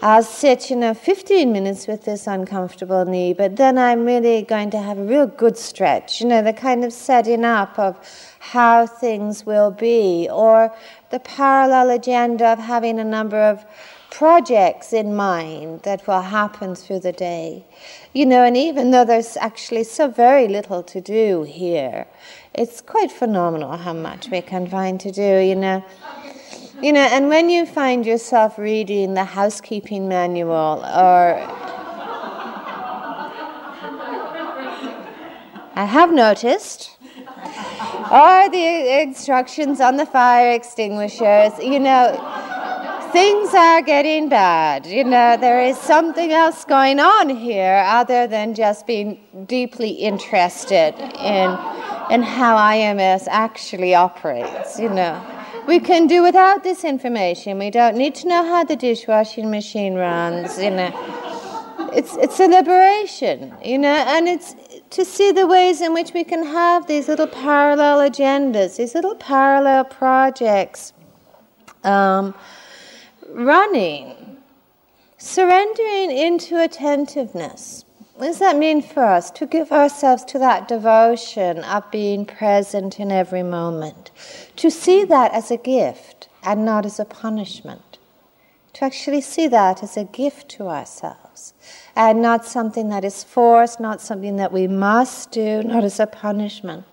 I'll 0.00 0.22
sit, 0.22 0.70
you 0.70 0.76
know, 0.76 0.94
15 0.94 1.50
minutes 1.52 1.88
with 1.88 2.04
this 2.04 2.28
uncomfortable 2.28 3.04
knee, 3.04 3.32
but 3.32 3.56
then 3.56 3.78
I'm 3.78 4.04
really 4.04 4.42
going 4.42 4.70
to 4.70 4.78
have 4.78 4.98
a 4.98 5.04
real 5.04 5.26
good 5.26 5.58
stretch, 5.58 6.20
you 6.20 6.28
know, 6.28 6.42
the 6.42 6.52
kind 6.52 6.84
of 6.84 6.92
setting 6.92 7.44
up 7.44 7.76
of 7.76 7.98
how 8.38 8.86
things 8.86 9.44
will 9.44 9.72
be, 9.72 10.28
or 10.30 10.72
the 11.10 11.18
parallel 11.18 11.90
agenda 11.90 12.52
of 12.52 12.60
having 12.60 13.00
a 13.00 13.04
number 13.04 13.38
of 13.38 13.64
projects 14.12 14.92
in 14.92 15.16
mind 15.16 15.80
that 15.84 16.06
will 16.06 16.20
happen 16.20 16.74
through 16.74 17.00
the 17.00 17.12
day. 17.12 17.64
You 18.12 18.26
know, 18.26 18.44
and 18.44 18.56
even 18.56 18.90
though 18.90 19.06
there's 19.06 19.38
actually 19.38 19.84
so 19.84 20.06
very 20.06 20.48
little 20.48 20.82
to 20.82 21.00
do 21.00 21.44
here, 21.44 22.06
it's 22.52 22.82
quite 22.82 23.10
phenomenal 23.10 23.78
how 23.78 23.94
much 23.94 24.28
we 24.28 24.42
can 24.42 24.68
find 24.68 25.00
to 25.00 25.10
do, 25.10 25.38
you 25.38 25.56
know. 25.56 25.82
You 26.82 26.92
know, 26.92 27.00
and 27.00 27.28
when 27.28 27.48
you 27.48 27.64
find 27.64 28.04
yourself 28.04 28.58
reading 28.58 29.14
the 29.14 29.24
housekeeping 29.24 30.08
manual 30.08 30.84
or 30.84 31.40
I 35.74 35.86
have 35.86 36.12
noticed 36.12 36.98
or 38.12 38.50
the 38.50 39.00
instructions 39.00 39.80
on 39.80 39.96
the 39.96 40.04
fire 40.04 40.52
extinguishers, 40.52 41.58
you 41.62 41.80
know, 41.80 42.51
things 43.12 43.52
are 43.54 43.82
getting 43.82 44.28
bad. 44.28 44.86
You 44.86 45.04
know, 45.04 45.36
there 45.36 45.60
is 45.60 45.76
something 45.78 46.32
else 46.32 46.64
going 46.64 46.98
on 46.98 47.28
here 47.28 47.84
other 47.86 48.26
than 48.26 48.54
just 48.54 48.86
being 48.86 49.20
deeply 49.46 49.90
interested 49.90 50.94
in 50.98 51.50
and 52.10 52.24
how 52.24 52.56
IMS 52.56 53.26
actually 53.28 53.94
operates, 53.94 54.78
you 54.78 54.88
know. 54.88 55.22
We 55.66 55.78
can 55.78 56.06
do 56.06 56.22
without 56.22 56.64
this 56.64 56.84
information. 56.84 57.58
We 57.58 57.70
don't 57.70 57.96
need 57.96 58.14
to 58.16 58.28
know 58.28 58.42
how 58.44 58.64
the 58.64 58.76
dishwashing 58.76 59.50
machine 59.50 59.94
runs, 59.94 60.58
you 60.58 60.70
know. 60.70 60.90
It's, 61.92 62.16
it's 62.16 62.40
a 62.40 62.48
liberation, 62.48 63.54
you 63.62 63.78
know, 63.78 63.88
and 64.08 64.26
it's 64.26 64.56
to 64.90 65.04
see 65.04 65.30
the 65.32 65.46
ways 65.46 65.80
in 65.80 65.92
which 65.94 66.12
we 66.12 66.24
can 66.24 66.44
have 66.44 66.86
these 66.86 67.08
little 67.08 67.26
parallel 67.26 67.98
agendas, 67.98 68.76
these 68.76 68.94
little 68.94 69.14
parallel 69.14 69.84
projects 69.84 70.92
um, 71.84 72.34
running, 73.32 74.38
surrendering 75.18 76.10
into 76.10 76.62
attentiveness 76.62 77.84
what 78.22 78.26
does 78.28 78.38
that 78.38 78.56
mean 78.56 78.82
for 78.82 79.02
us? 79.02 79.32
To 79.32 79.46
give 79.46 79.72
ourselves 79.72 80.24
to 80.26 80.38
that 80.38 80.68
devotion 80.68 81.64
of 81.64 81.90
being 81.90 82.24
present 82.24 83.00
in 83.00 83.10
every 83.10 83.42
moment. 83.42 84.12
To 84.56 84.70
see 84.70 85.04
that 85.04 85.32
as 85.32 85.50
a 85.50 85.56
gift 85.56 86.28
and 86.44 86.64
not 86.64 86.86
as 86.86 87.00
a 87.00 87.04
punishment. 87.04 87.98
To 88.74 88.84
actually 88.84 89.22
see 89.22 89.48
that 89.48 89.82
as 89.82 89.96
a 89.96 90.04
gift 90.04 90.48
to 90.50 90.68
ourselves 90.68 91.54
and 91.96 92.22
not 92.22 92.44
something 92.44 92.90
that 92.90 93.04
is 93.04 93.24
forced, 93.24 93.80
not 93.80 94.00
something 94.00 94.36
that 94.36 94.52
we 94.52 94.68
must 94.68 95.32
do, 95.32 95.62
not 95.62 95.82
as 95.82 95.98
a 95.98 96.06
punishment. 96.06 96.91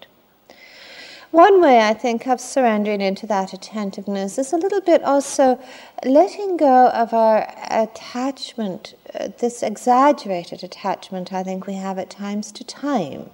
One 1.31 1.61
way 1.61 1.79
I 1.79 1.93
think 1.93 2.25
of 2.25 2.41
surrendering 2.41 3.01
into 3.01 3.27
that 3.27 3.53
attentiveness 3.53 4.39
is 4.39 4.51
a 4.51 4.57
little 4.57 4.81
bit 4.81 5.03
also 5.03 5.59
letting 6.03 6.57
go 6.57 6.87
of 6.87 7.13
our 7.13 7.47
attachment, 7.69 8.95
uh, 9.13 9.29
this 9.37 9.61
exaggerated 9.61 10.63
attachment 10.63 11.31
I 11.31 11.43
think 11.43 11.67
we 11.67 11.75
have 11.75 11.99
at 11.99 12.09
times 12.09 12.51
to 12.53 12.63
time. 12.63 13.29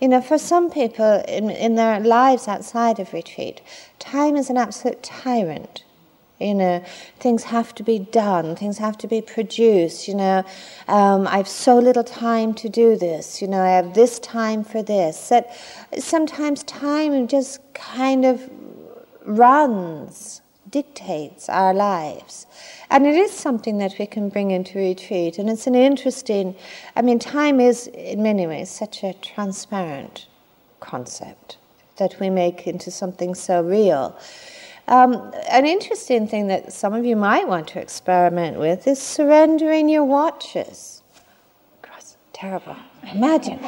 You 0.00 0.08
know, 0.08 0.22
for 0.22 0.38
some 0.38 0.70
people 0.70 1.22
in, 1.28 1.50
in 1.50 1.74
their 1.74 2.00
lives 2.00 2.48
outside 2.48 2.98
of 2.98 3.12
retreat, 3.12 3.60
time 3.98 4.34
is 4.34 4.48
an 4.48 4.56
absolute 4.56 5.02
tyrant. 5.02 5.84
You 6.40 6.54
know, 6.54 6.84
things 7.18 7.44
have 7.44 7.74
to 7.76 7.82
be 7.82 7.98
done, 7.98 8.54
things 8.54 8.78
have 8.78 8.96
to 8.98 9.08
be 9.08 9.20
produced. 9.20 10.06
You 10.06 10.14
know, 10.14 10.44
um, 10.86 11.26
I 11.26 11.38
have 11.38 11.48
so 11.48 11.78
little 11.78 12.04
time 12.04 12.54
to 12.54 12.68
do 12.68 12.96
this. 12.96 13.42
You 13.42 13.48
know, 13.48 13.60
I 13.60 13.70
have 13.70 13.94
this 13.94 14.18
time 14.20 14.62
for 14.62 14.82
this. 14.82 15.28
That 15.30 15.50
sometimes 15.98 16.62
time 16.62 17.26
just 17.26 17.60
kind 17.74 18.24
of 18.24 18.48
runs 19.24 20.40
dictates 20.70 21.48
our 21.48 21.74
lives. 21.74 22.46
And 22.90 23.06
it 23.06 23.14
is 23.14 23.32
something 23.32 23.78
that 23.78 23.94
we 23.98 24.06
can 24.06 24.28
bring 24.28 24.50
into 24.50 24.78
retreat. 24.78 25.38
And 25.38 25.48
it's 25.48 25.66
an 25.66 25.74
interesting, 25.74 26.54
I 26.96 27.02
mean, 27.02 27.18
time 27.18 27.60
is 27.60 27.86
in 27.88 28.22
many 28.22 28.46
ways 28.46 28.70
such 28.70 29.02
a 29.02 29.12
transparent 29.14 30.26
concept 30.80 31.58
that 31.96 32.18
we 32.20 32.30
make 32.30 32.66
into 32.66 32.90
something 32.90 33.34
so 33.34 33.62
real. 33.62 34.16
Um, 34.88 35.34
an 35.50 35.66
interesting 35.66 36.26
thing 36.26 36.46
that 36.46 36.72
some 36.72 36.94
of 36.94 37.04
you 37.04 37.14
might 37.14 37.46
want 37.46 37.68
to 37.68 37.78
experiment 37.78 38.58
with 38.58 38.86
is 38.86 38.98
surrendering 38.98 39.86
your 39.86 40.02
watches. 40.02 41.02
Gross, 41.82 42.16
terrible. 42.32 42.74
Imagine 43.12 43.60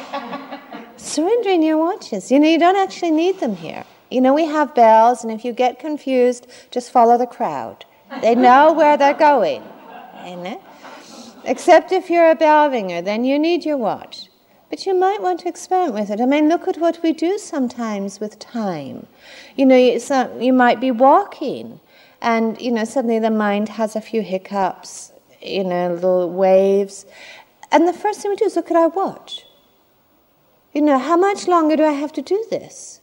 surrendering 0.97 1.61
your 1.61 1.77
watches. 1.77 2.31
You 2.31 2.39
know, 2.39 2.47
you 2.47 2.57
don't 2.57 2.75
actually 2.75 3.11
need 3.11 3.39
them 3.39 3.55
here. 3.55 3.85
You 4.09 4.19
know, 4.19 4.33
we 4.33 4.45
have 4.45 4.73
bells, 4.73 5.23
and 5.23 5.31
if 5.31 5.45
you 5.45 5.53
get 5.53 5.77
confused, 5.77 6.47
just 6.71 6.91
follow 6.91 7.19
the 7.19 7.27
crowd. 7.27 7.85
They 8.21 8.33
know 8.33 8.73
where 8.73 8.97
they're 8.97 9.13
going. 9.13 9.63
Except 11.45 11.91
if 11.91 12.09
you're 12.09 12.31
a 12.31 12.35
bell 12.35 12.67
ringer, 12.71 13.03
then 13.03 13.23
you 13.25 13.37
need 13.37 13.63
your 13.63 13.77
watch. 13.77 14.30
But 14.71 14.85
you 14.85 14.95
might 14.97 15.21
want 15.21 15.41
to 15.41 15.49
experiment 15.49 15.93
with 15.95 16.09
it. 16.09 16.21
I 16.21 16.25
mean, 16.25 16.47
look 16.47 16.65
at 16.65 16.77
what 16.77 17.03
we 17.03 17.11
do 17.11 17.37
sometimes 17.37 18.21
with 18.21 18.39
time. 18.39 19.05
You 19.57 19.65
know, 19.65 19.75
you 19.75 20.53
might 20.53 20.79
be 20.79 20.91
walking, 20.91 21.81
and 22.21 22.59
you 22.59 22.71
know, 22.71 22.85
suddenly 22.85 23.19
the 23.19 23.29
mind 23.29 23.67
has 23.67 23.97
a 23.97 24.01
few 24.01 24.21
hiccups, 24.21 25.11
you 25.41 25.65
know, 25.65 25.93
little 25.93 26.29
waves, 26.29 27.05
and 27.69 27.85
the 27.85 27.91
first 27.91 28.21
thing 28.21 28.31
we 28.31 28.37
do 28.37 28.45
is 28.45 28.55
look 28.55 28.71
at 28.71 28.77
our 28.77 28.87
watch. 28.87 29.45
You 30.73 30.81
know, 30.81 30.97
how 30.97 31.17
much 31.17 31.49
longer 31.49 31.75
do 31.75 31.83
I 31.83 31.91
have 31.91 32.13
to 32.13 32.21
do 32.21 32.45
this? 32.49 33.01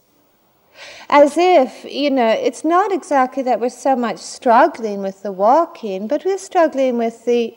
As 1.11 1.37
if, 1.37 1.85
you 1.85 2.11
know, 2.11 2.29
it's 2.29 2.65
not 2.65 2.93
exactly 2.93 3.43
that 3.43 3.61
we're 3.61 3.69
so 3.69 3.95
much 3.95 4.19
struggling 4.19 5.03
with 5.03 5.23
the 5.23 5.33
walking, 5.33 6.09
but 6.09 6.25
we're 6.25 6.39
struggling 6.39 6.97
with 6.97 7.27
the, 7.27 7.55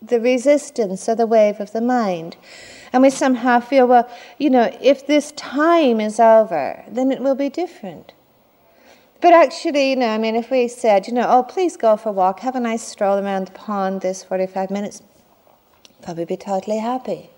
the 0.00 0.20
resistance 0.20 1.08
or 1.08 1.16
the 1.16 1.26
wave 1.26 1.58
of 1.58 1.72
the 1.72 1.80
mind. 1.80 2.36
And 2.92 3.02
we 3.02 3.10
somehow 3.10 3.60
feel, 3.60 3.86
well, 3.86 4.08
you 4.38 4.50
know, 4.50 4.70
if 4.80 5.06
this 5.06 5.32
time 5.32 6.00
is 6.00 6.18
over, 6.18 6.84
then 6.88 7.12
it 7.12 7.20
will 7.20 7.34
be 7.34 7.48
different. 7.48 8.12
But 9.20 9.32
actually, 9.32 9.90
you 9.90 9.96
know, 9.96 10.08
I 10.08 10.18
mean, 10.18 10.36
if 10.36 10.50
we 10.50 10.68
said, 10.68 11.08
you 11.08 11.12
know, 11.12 11.26
oh, 11.28 11.42
please 11.42 11.76
go 11.76 11.96
for 11.96 12.10
a 12.10 12.12
walk, 12.12 12.40
have 12.40 12.54
a 12.54 12.60
nice 12.60 12.86
stroll 12.86 13.18
around 13.18 13.48
the 13.48 13.52
pond 13.52 14.00
this 14.00 14.22
45 14.22 14.70
minutes, 14.70 15.02
probably 16.02 16.24
be 16.24 16.36
totally 16.36 16.78
happy. 16.78 17.30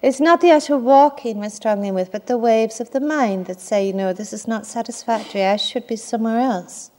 It's 0.00 0.20
not 0.20 0.40
the 0.40 0.50
actual 0.50 0.78
walking 0.78 1.38
we're 1.38 1.50
struggling 1.50 1.92
with, 1.92 2.12
but 2.12 2.28
the 2.28 2.38
waves 2.38 2.80
of 2.80 2.92
the 2.92 3.00
mind 3.00 3.46
that 3.46 3.60
say, 3.60 3.84
you 3.84 3.92
know, 3.92 4.12
this 4.12 4.32
is 4.32 4.46
not 4.46 4.64
satisfactory, 4.64 5.42
I 5.42 5.56
should 5.56 5.88
be 5.88 5.96
somewhere 5.96 6.38
else. 6.38 6.92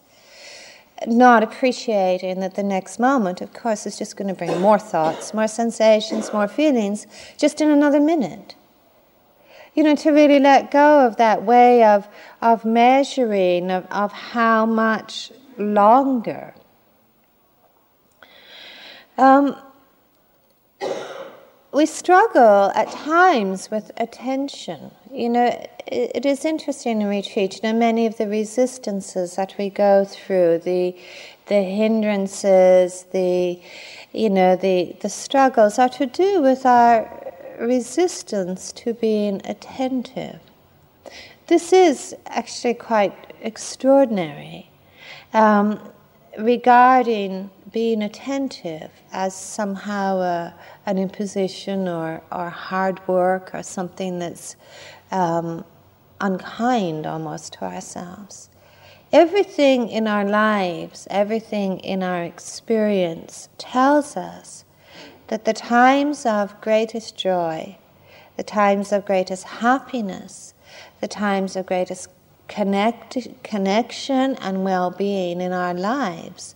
Not 1.08 1.44
appreciating 1.44 2.42
that 2.42 2.56
the 2.56 2.64
next 2.64 3.00
moment, 3.00 3.42
of 3.42 3.54
course, 3.54 3.86
is 3.86 3.98
just 3.98 4.18
going 4.18 4.28
to 4.28 4.34
bring 4.34 4.60
more 4.60 4.80
thoughts, 4.80 5.34
more 5.34 5.48
sensations, 5.48 6.34
more 6.34 6.48
feelings, 6.48 7.08
just 7.38 7.62
in 7.62 7.70
another 7.70 8.00
minute. 8.02 8.56
You 9.76 9.84
know, 9.84 9.96
to 9.96 10.12
really 10.12 10.40
let 10.40 10.72
go 10.72 11.06
of 11.06 11.16
that 11.18 11.44
way 11.44 11.84
of, 11.86 12.08
of 12.42 12.66
measuring, 12.66 13.72
of, 13.72 13.86
of 13.92 14.12
how 14.12 14.66
much 14.66 15.32
longer. 15.58 16.54
Um, 19.18 19.56
we 21.72 21.86
struggle 21.86 22.72
at 22.76 22.90
times 22.92 23.70
with 23.70 23.92
attention. 23.98 24.92
You 25.14 25.30
know, 25.30 25.68
it, 25.92 26.26
is 26.26 26.46
interesting 26.46 27.02
in 27.02 27.08
retreat. 27.08 27.56
You 27.56 27.72
know, 27.72 27.78
many 27.78 28.06
of 28.06 28.18
the 28.18 28.28
resistances 28.28 29.36
that 29.36 29.56
we 29.58 29.70
go 29.70 30.06
through, 30.06 30.60
the 30.60 30.96
the 31.48 31.62
hindrances, 31.62 33.06
the 33.12 33.60
you 34.14 34.30
know, 34.30 34.56
the 34.56 34.96
the 35.02 35.10
struggles 35.10 35.80
are 35.80 35.90
to 35.90 36.06
do 36.06 36.42
with 36.42 36.66
our 36.66 37.10
resistance 37.60 38.72
to 38.74 38.94
being 38.94 39.42
attentive. 39.46 40.40
This 41.48 41.74
is 41.74 42.16
actually 42.28 42.76
quite 42.76 43.34
extraordinary. 43.42 44.70
Um, 45.34 45.80
regarding 46.38 47.50
being 47.72 48.02
attentive 48.02 48.92
as 49.12 49.36
somehow 49.36 50.20
a, 50.20 50.54
an 50.86 50.98
imposition 50.98 51.88
or, 51.88 52.22
or 52.32 52.50
hard 52.50 53.06
work 53.08 53.52
or 53.54 53.64
something 53.64 54.20
that's 54.20 54.56
um, 55.12 55.66
unkind 56.22 57.06
almost 57.06 57.54
to 57.54 57.64
ourselves. 57.64 58.50
Everything 59.12 59.90
in 59.90 60.08
our 60.08 60.24
lives, 60.24 61.08
everything 61.10 61.80
in 61.80 62.04
our 62.04 62.24
experience 62.24 63.50
tells 63.58 64.16
us 64.16 64.64
that 65.28 65.46
the 65.46 65.54
times 65.54 66.26
of 66.26 66.60
greatest 66.62 67.18
joy, 67.18 67.78
the 68.38 68.44
times 68.44 68.92
of 68.92 69.06
greatest 69.06 69.46
happiness, 69.46 70.54
the 71.02 71.08
times 71.08 71.56
of 71.56 71.66
greatest 71.66 72.10
connect, 72.48 73.18
connection 73.44 74.36
and 74.36 74.64
well 74.64 74.92
being 74.92 75.42
in 75.42 75.54
our 75.54 75.74
lives 75.74 76.56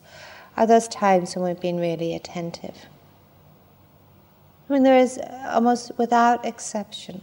are 0.55 0.67
those 0.67 0.87
times 0.87 1.35
when 1.35 1.45
we've 1.45 1.59
been 1.59 1.79
really 1.79 2.13
attentive. 2.13 2.85
I 4.69 4.73
mean, 4.73 4.83
there 4.83 4.97
is 4.97 5.19
almost 5.45 5.91
without 5.97 6.45
exception. 6.45 7.21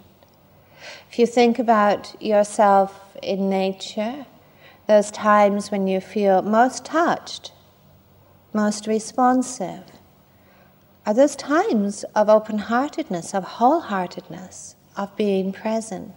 If 1.10 1.18
you 1.18 1.26
think 1.26 1.58
about 1.58 2.20
yourself 2.22 3.16
in 3.22 3.50
nature, 3.50 4.26
those 4.86 5.10
times 5.10 5.70
when 5.70 5.86
you 5.86 6.00
feel 6.00 6.42
most 6.42 6.84
touched, 6.84 7.52
most 8.52 8.86
responsive, 8.86 9.84
are 11.06 11.14
those 11.14 11.36
times 11.36 12.04
of 12.14 12.28
open 12.28 12.58
heartedness, 12.58 13.34
of 13.34 13.44
wholeheartedness, 13.44 14.74
of 14.96 15.16
being 15.16 15.52
present. 15.52 16.12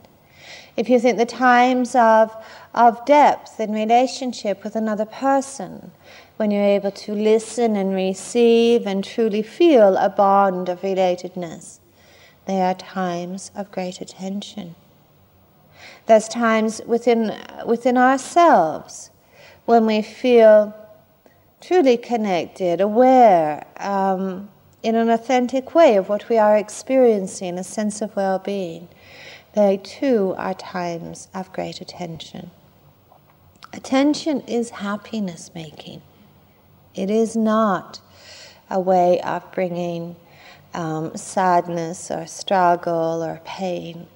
If 0.75 0.89
you 0.89 0.99
think 0.99 1.17
the 1.17 1.25
times 1.25 1.95
of, 1.95 2.35
of 2.73 3.05
depth 3.05 3.59
in 3.59 3.71
relationship 3.71 4.63
with 4.63 4.75
another 4.75 5.05
person, 5.05 5.91
when 6.37 6.51
you're 6.51 6.63
able 6.63 6.91
to 6.91 7.13
listen 7.13 7.75
and 7.75 7.93
receive 7.93 8.87
and 8.87 9.03
truly 9.03 9.43
feel 9.43 9.97
a 9.97 10.09
bond 10.09 10.67
of 10.67 10.81
relatedness. 10.81 11.79
They 12.45 12.61
are 12.61 12.73
times 12.73 13.51
of 13.55 13.71
great 13.71 14.01
attention. 14.01 14.75
There's 16.05 16.27
times 16.27 16.81
within, 16.85 17.37
within 17.65 17.97
ourselves 17.97 19.11
when 19.65 19.85
we 19.85 20.01
feel 20.01 20.75
truly 21.61 21.97
connected, 21.97 22.81
aware, 22.81 23.65
um, 23.77 24.49
in 24.81 24.95
an 24.95 25.09
authentic 25.09 25.73
way 25.73 25.95
of 25.95 26.09
what 26.09 26.27
we 26.27 26.37
are 26.37 26.57
experiencing, 26.57 27.57
a 27.57 27.63
sense 27.63 28.01
of 28.01 28.15
well 28.17 28.39
being. 28.39 28.89
They 29.53 29.77
too 29.77 30.35
are 30.37 30.53
times 30.53 31.29
of 31.33 31.53
great 31.53 31.79
attention. 31.79 32.51
Attention 33.71 34.41
is 34.41 34.71
happiness 34.71 35.51
making. 35.55 36.01
It 36.95 37.09
is 37.09 37.35
not 37.35 38.01
a 38.69 38.79
way 38.79 39.21
of 39.21 39.49
bringing 39.53 40.15
um, 40.73 41.15
sadness 41.15 42.09
or 42.11 42.25
struggle 42.25 43.23
or 43.23 43.41
pain. 43.45 44.07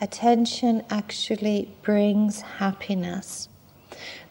Attention 0.00 0.82
actually 0.90 1.74
brings 1.82 2.40
happiness. 2.40 3.48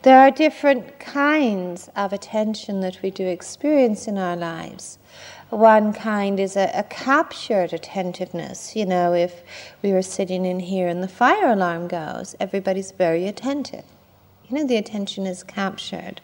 There 0.02 0.18
are 0.18 0.32
different 0.32 0.98
kinds 1.00 1.89
of 1.96 2.13
attention 2.13 2.80
that 2.80 3.02
we 3.02 3.12
do 3.12 3.28
experience 3.28 4.08
in 4.08 4.18
our 4.18 4.38
lives. 4.38 4.98
One 5.50 5.94
kind 5.94 6.39
is 6.39 6.56
a, 6.56 6.72
a, 6.74 6.84
captured 6.84 7.74
attentiveness. 7.74 8.76
You 8.76 8.86
know, 8.86 9.13
if 9.13 9.44
we 9.82 9.92
were 9.92 10.02
sitting 10.02 10.46
in 10.46 10.60
here 10.62 10.88
and 10.88 11.04
the 11.04 11.08
fire 11.08 11.52
alarm 11.52 11.88
goes, 11.88 12.36
everybody's 12.39 12.92
very 12.92 13.28
attentive. 13.28 13.84
You 14.48 14.58
know, 14.58 14.65
the 14.65 14.78
attention 14.78 15.26
is 15.26 15.44
captured 15.44 16.22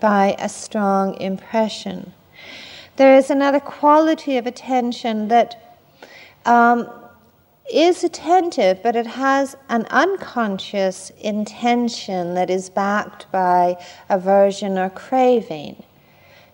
by 0.00 0.34
a 0.38 0.48
strong 0.48 1.14
impression. 1.20 2.14
There 3.00 3.16
is 3.16 3.30
another 3.30 3.60
quality 3.60 4.36
of 4.36 4.46
attention 4.46 5.28
that 5.28 5.78
um, 6.44 6.86
is 7.72 8.04
attentive, 8.04 8.82
but 8.82 8.94
it 8.94 9.06
has 9.06 9.56
an 9.70 9.86
unconscious 9.88 11.08
intention 11.18 12.34
that 12.34 12.50
is 12.50 12.68
backed 12.68 13.32
by 13.32 13.82
aversion 14.10 14.76
or 14.76 14.90
craving. 14.90 15.82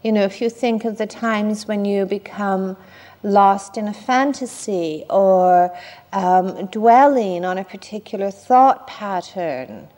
You 0.04 0.12
know, 0.12 0.22
if 0.22 0.40
you 0.40 0.48
think 0.48 0.84
of 0.84 0.98
the 0.98 1.06
times 1.08 1.66
when 1.66 1.84
you 1.84 2.06
become 2.06 2.76
lost 3.24 3.76
in 3.76 3.88
a 3.88 3.92
fantasy 3.92 5.04
or 5.10 5.76
um, 6.12 6.66
dwelling 6.66 7.44
on 7.44 7.58
a 7.58 7.64
particular 7.64 8.30
thought 8.30 8.86
pattern, 8.86 9.88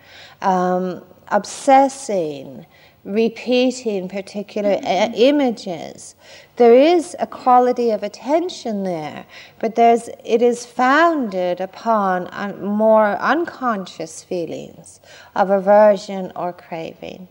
um, 0.40 1.04
obsessing, 1.28 2.64
repeating 3.08 4.06
particular 4.06 4.78
uh, 4.84 5.10
images. 5.14 6.14
There 6.56 6.74
is 6.74 7.16
a 7.18 7.26
quality 7.26 7.90
of 7.90 8.02
attention 8.02 8.84
there, 8.84 9.24
but 9.58 9.76
there's, 9.76 10.10
it 10.24 10.42
is 10.42 10.66
founded 10.66 11.60
upon 11.60 12.26
un, 12.28 12.62
more 12.62 13.16
unconscious 13.16 14.22
feelings 14.22 15.00
of 15.34 15.48
aversion 15.48 16.32
or 16.36 16.52
craving. 16.52 17.28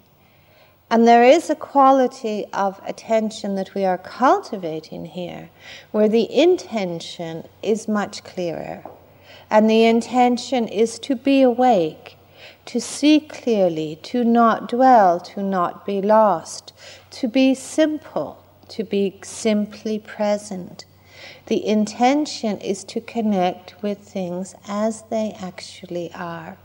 And 0.90 1.08
there 1.08 1.24
is 1.24 1.50
a 1.50 1.56
quality 1.56 2.46
of 2.54 2.82
attention 2.86 3.56
that 3.56 3.76
we 3.76 3.86
are 3.86 4.00
cultivating 4.00 5.06
here 5.06 5.50
where 5.92 6.10
the 6.10 6.34
intention 6.34 7.48
is 7.62 7.88
much 7.88 8.24
clearer. 8.24 8.84
And 9.50 9.70
the 9.70 9.86
intention 9.86 10.68
is 10.68 10.98
to 11.00 11.16
be 11.16 11.42
awake, 11.42 12.17
to 12.68 12.82
see 12.82 13.22
clearly, 13.22 13.98
to 14.04 14.24
not 14.24 14.68
dwell, 14.68 15.20
to 15.22 15.42
not 15.42 15.86
be 15.86 16.02
lost, 16.02 16.74
to 17.10 17.28
be 17.28 17.56
simple, 17.56 18.44
to 18.68 18.84
be 18.84 19.18
simply 19.24 19.98
present. 19.98 20.86
The 21.48 21.66
intention 21.66 22.60
is 22.60 22.84
to 22.86 23.00
connect 23.02 23.82
with 23.82 24.00
things 24.00 24.54
as 24.68 25.04
they 25.04 25.36
actually 25.40 26.12
are. 26.14 26.58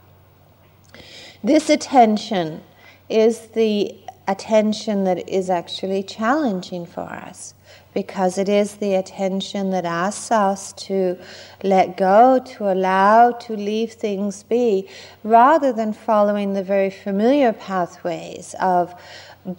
This 1.42 1.70
attention 1.70 2.62
is 3.08 3.48
the 3.48 3.96
attention 4.26 5.04
that 5.04 5.28
is 5.28 5.48
actually 5.48 6.02
challenging 6.02 6.84
for 6.84 7.02
us 7.02 7.54
because 7.94 8.38
it 8.38 8.48
is 8.48 8.76
the 8.76 8.94
attention 8.94 9.70
that 9.70 9.84
asks 9.84 10.30
us 10.30 10.72
to 10.74 11.18
let 11.62 11.96
go, 11.96 12.40
to 12.44 12.72
allow, 12.72 13.32
to 13.32 13.54
leave 13.54 13.92
things 13.92 14.42
be, 14.44 14.88
rather 15.22 15.72
than 15.72 15.92
following 15.92 16.54
the 16.54 16.62
very 16.62 16.90
familiar 16.90 17.52
pathways 17.52 18.54
of 18.60 18.94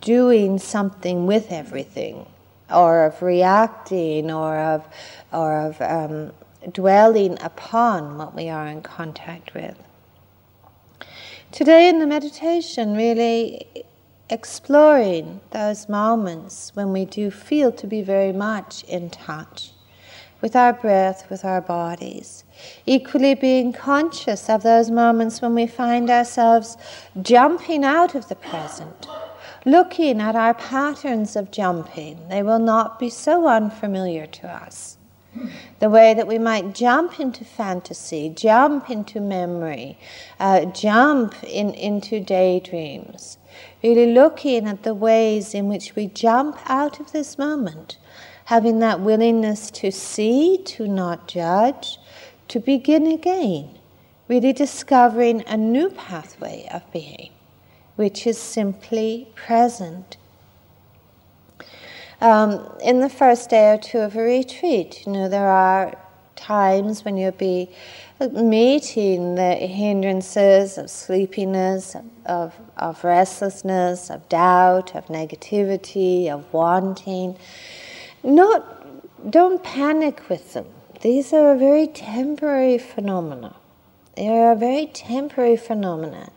doing 0.01 0.57
something 0.57 1.27
with 1.27 1.51
everything, 1.51 2.25
or 2.71 3.05
of 3.05 3.21
reacting, 3.21 4.31
or 4.31 4.57
of, 4.57 4.87
or 5.31 5.59
of 5.59 5.81
um, 5.81 6.31
dwelling 6.71 7.37
upon 7.41 8.17
what 8.17 8.33
we 8.33 8.49
are 8.49 8.67
in 8.67 8.81
contact 8.81 9.53
with. 9.53 9.77
Today 11.51 11.87
in 11.87 11.99
the 11.99 12.07
meditation, 12.07 12.95
really 12.95 13.85
exploring 14.29 15.41
those 15.51 15.89
moments 15.89 16.71
when 16.75 16.91
we 16.93 17.05
do 17.05 17.29
feel 17.29 17.71
to 17.71 17.87
be 17.87 18.01
very 18.01 18.31
much 18.31 18.83
in 18.85 19.09
touch 19.09 19.71
with 20.41 20.55
our 20.55 20.73
breath, 20.73 21.29
with 21.29 21.45
our 21.45 21.61
bodies. 21.61 22.43
Equally 22.85 23.33
being 23.33 23.71
conscious 23.71 24.49
of 24.49 24.61
those 24.61 24.91
moments 24.91 25.41
when 25.41 25.55
we 25.55 25.65
find 25.65 26.09
ourselves 26.09 26.77
jumping 27.21 27.85
out 27.85 28.13
of 28.13 28.27
the 28.27 28.35
present, 28.35 29.07
looking 29.65 30.19
at 30.19 30.35
our 30.35 30.53
patterns 30.53 31.37
of 31.37 31.49
jumping. 31.51 32.27
They 32.27 32.43
will 32.43 32.59
not 32.59 32.99
be 32.99 33.09
so 33.09 33.47
unfamiliar 33.47 34.25
to 34.27 34.47
us. 34.47 34.97
The 35.79 35.89
way 35.89 36.13
that 36.13 36.27
we 36.27 36.37
might 36.37 36.75
jump 36.75 37.19
into 37.19 37.43
fantasy, 37.43 38.29
jump 38.29 38.89
into 38.89 39.19
memory, 39.19 39.97
uh, 40.39 40.65
jump 40.65 41.41
in, 41.43 41.73
into 41.73 42.19
daydreams 42.19 43.37
really 43.83 44.13
looking 44.13 44.67
at 44.67 44.83
the 44.83 44.93
ways 44.93 45.53
in 45.53 45.67
which 45.67 45.95
we 45.95 46.07
jump 46.07 46.57
out 46.65 46.99
of 46.99 47.11
this 47.11 47.37
moment, 47.37 47.97
having 48.45 48.79
that 48.79 49.01
willingness 49.01 49.69
to 49.69 49.91
see, 49.91 50.57
to 50.63 50.87
not 50.87 51.27
judge, 51.27 51.99
to 52.47 52.59
begin 52.59 53.07
again, 53.07 53.77
really 54.29 54.53
discovering 54.53 55.43
a 55.47 55.57
new 55.57 55.89
pathway 55.89 56.67
of 56.73 56.81
being, 56.93 57.29
which 57.95 58.25
is 58.25 58.37
simply 58.37 59.27
present. 59.35 60.17
Um, 62.21 62.73
in 62.81 63.01
the 63.01 63.09
first 63.09 63.49
day 63.49 63.73
or 63.73 63.77
two 63.77 63.99
of 63.99 64.15
a 64.15 64.21
retreat, 64.21 65.05
you 65.05 65.11
know, 65.11 65.27
there 65.27 65.47
are 65.47 65.97
times 66.35 67.05
when 67.05 67.17
you'll 67.17 67.31
be 67.31 67.69
uh, 68.19 68.27
meeting 68.29 69.35
the 69.35 69.55
hindrances 69.55 70.77
of 70.77 70.89
sleepiness, 70.89 71.95
of, 72.25 72.53
of 72.77 73.03
restlessness, 73.03 74.09
of 74.09 74.27
doubt, 74.29 74.95
of 74.95 75.05
negativity, 75.07 76.29
of 76.29 76.51
wanting. 76.53 77.37
Not, 78.23 79.31
don't 79.31 79.63
panic 79.63 80.29
with 80.29 80.53
them. 80.53 80.65
These 81.01 81.33
are 81.33 81.55
very 81.55 81.87
temporary 81.87 82.77
phenomena. 82.77 83.55
They 84.15 84.29
are 84.29 84.55
very 84.55 84.87
temporary 84.87 85.57
phenomena. 85.57 86.31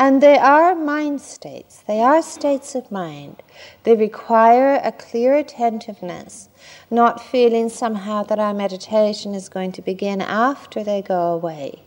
And 0.00 0.22
they 0.22 0.38
are 0.38 0.74
mind 0.74 1.20
states. 1.20 1.84
They 1.86 2.00
are 2.00 2.22
states 2.22 2.74
of 2.74 2.90
mind. 2.90 3.42
They 3.82 3.94
require 3.94 4.80
a 4.82 4.92
clear 4.92 5.34
attentiveness 5.34 6.48
not 6.90 7.22
feeling 7.22 7.68
somehow 7.68 8.22
that 8.22 8.38
our 8.38 8.54
meditation 8.54 9.34
is 9.34 9.50
going 9.50 9.72
to 9.72 9.82
begin 9.82 10.22
after 10.22 10.82
they 10.82 11.02
go 11.02 11.34
away. 11.34 11.82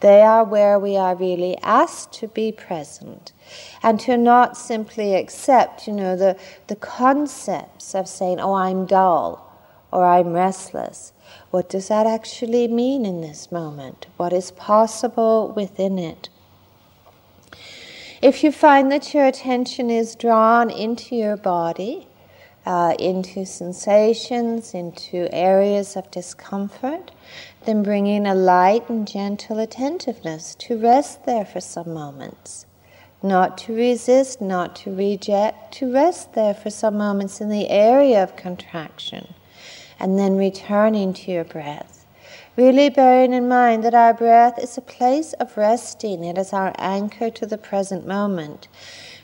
They 0.00 0.20
are 0.20 0.44
where 0.44 0.78
we 0.78 0.98
are 0.98 1.14
really 1.14 1.56
asked 1.62 2.12
to 2.20 2.28
be 2.28 2.52
present 2.52 3.32
and 3.82 3.98
to 4.00 4.18
not 4.18 4.58
simply 4.58 5.14
accept, 5.14 5.86
you 5.86 5.94
know, 5.94 6.16
the, 6.16 6.36
the 6.66 6.76
concepts 6.76 7.94
of 7.94 8.06
saying, 8.06 8.40
oh, 8.40 8.52
I'm 8.52 8.84
dull 8.84 9.58
or 9.90 10.04
I'm 10.04 10.34
restless. 10.34 11.14
What 11.50 11.70
does 11.70 11.88
that 11.88 12.06
actually 12.06 12.68
mean 12.68 13.06
in 13.06 13.22
this 13.22 13.50
moment? 13.50 14.06
What 14.18 14.34
is 14.34 14.50
possible 14.50 15.50
within 15.56 15.98
it? 15.98 16.28
If 18.24 18.42
you 18.42 18.52
find 18.52 18.90
that 18.90 19.12
your 19.12 19.26
attention 19.26 19.90
is 19.90 20.14
drawn 20.14 20.70
into 20.70 21.14
your 21.14 21.36
body, 21.36 22.08
uh, 22.64 22.94
into 22.98 23.44
sensations, 23.44 24.72
into 24.72 25.28
areas 25.30 25.94
of 25.94 26.10
discomfort, 26.10 27.10
then 27.66 27.82
bringing 27.82 28.26
a 28.26 28.34
light 28.34 28.88
and 28.88 29.06
gentle 29.06 29.58
attentiveness 29.58 30.54
to 30.60 30.78
rest 30.78 31.26
there 31.26 31.44
for 31.44 31.60
some 31.60 31.92
moments. 31.92 32.64
Not 33.22 33.58
to 33.58 33.76
resist, 33.76 34.40
not 34.40 34.74
to 34.76 34.96
reject, 34.96 35.74
to 35.74 35.92
rest 35.92 36.32
there 36.32 36.54
for 36.54 36.70
some 36.70 36.96
moments 36.96 37.42
in 37.42 37.50
the 37.50 37.68
area 37.68 38.22
of 38.22 38.36
contraction, 38.36 39.34
and 40.00 40.18
then 40.18 40.38
returning 40.38 41.12
to 41.12 41.30
your 41.30 41.44
breath. 41.44 42.03
Really 42.56 42.88
bearing 42.88 43.32
in 43.32 43.48
mind 43.48 43.84
that 43.84 43.94
our 43.94 44.14
breath 44.14 44.58
is 44.58 44.78
a 44.78 44.80
place 44.80 45.32
of 45.34 45.56
resting, 45.56 46.22
it 46.24 46.38
is 46.38 46.52
our 46.52 46.72
anchor 46.78 47.30
to 47.30 47.46
the 47.46 47.58
present 47.58 48.06
moment. 48.06 48.68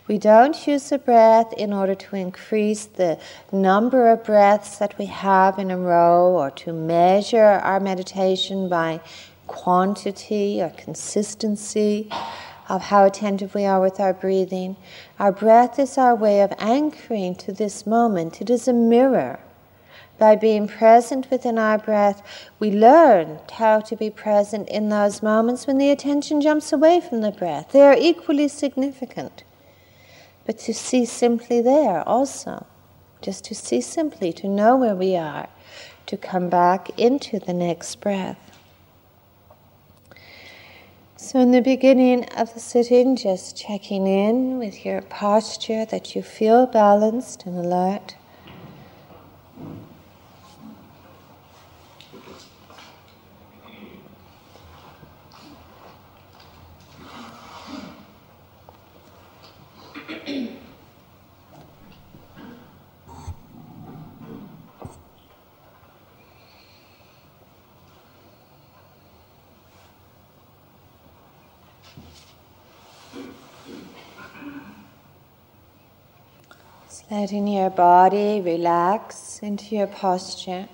We 0.08 0.18
don't 0.18 0.66
use 0.66 0.88
the 0.88 0.98
breath 0.98 1.52
in 1.52 1.72
order 1.72 1.94
to 1.94 2.16
increase 2.16 2.86
the 2.86 3.18
number 3.52 4.10
of 4.10 4.24
breaths 4.24 4.78
that 4.78 4.98
we 4.98 5.06
have 5.06 5.58
in 5.58 5.70
a 5.70 5.78
row 5.78 6.32
or 6.32 6.50
to 6.50 6.72
measure 6.72 7.60
our 7.62 7.78
meditation 7.78 8.68
by 8.68 9.00
quantity 9.46 10.60
or 10.60 10.70
consistency 10.70 12.10
of 12.68 12.82
how 12.82 13.04
attentive 13.04 13.54
we 13.54 13.64
are 13.64 13.80
with 13.80 14.00
our 14.00 14.12
breathing. 14.12 14.76
Our 15.18 15.32
breath 15.32 15.78
is 15.78 15.98
our 15.98 16.14
way 16.14 16.40
of 16.40 16.52
anchoring 16.58 17.34
to 17.36 17.52
this 17.52 17.86
moment. 17.86 18.40
It 18.40 18.48
is 18.48 18.68
a 18.68 18.72
mirror. 18.72 19.40
By 20.20 20.37
being 20.37 20.68
present 20.68 21.28
within 21.28 21.59
our 21.59 21.78
breath, 21.78 22.22
we 22.61 22.70
learn 22.70 23.40
how 23.50 23.80
to 23.80 23.96
be 23.96 24.11
present 24.11 24.68
in 24.68 24.88
those 24.88 25.20
moments 25.20 25.66
when 25.66 25.78
the 25.78 25.90
attention 25.90 26.40
jumps 26.40 26.72
away 26.72 27.00
from 27.00 27.22
the 27.22 27.33
breath. 27.33 27.72
They 27.72 27.83
are 27.83 27.96
equally 27.98 28.46
significant 28.46 29.42
but 30.50 30.59
to 30.59 30.74
see 30.74 31.04
simply 31.04 31.61
there 31.61 32.02
also. 32.09 32.66
Just 33.22 33.44
to 33.44 33.54
see 33.54 33.80
simply, 33.80 34.33
to 34.33 34.48
know 34.48 34.76
where 34.76 34.96
we 34.96 35.14
are, 35.14 35.48
to 36.06 36.16
come 36.16 36.48
back 36.48 36.90
into 36.98 37.38
the 37.38 37.52
next 37.52 38.00
breath. 38.00 38.59
So, 41.16 41.38
in 41.38 41.52
the 41.52 41.61
beginning 41.61 42.24
of 42.37 42.52
the 42.54 42.59
sitting, 42.59 43.14
just 43.14 43.56
checking 43.56 44.09
in 44.09 44.59
with 44.59 44.85
your 44.85 45.02
posture 45.02 45.85
that 45.85 46.16
you 46.16 46.22
feel 46.22 46.66
balanced 46.66 47.46
and 47.46 47.56
alert. 47.56 48.16
Letting 77.10 77.48
your 77.48 77.70
body 77.70 78.40
relax 78.40 79.40
into 79.42 79.74
your 79.74 79.88
posture. 79.88 80.68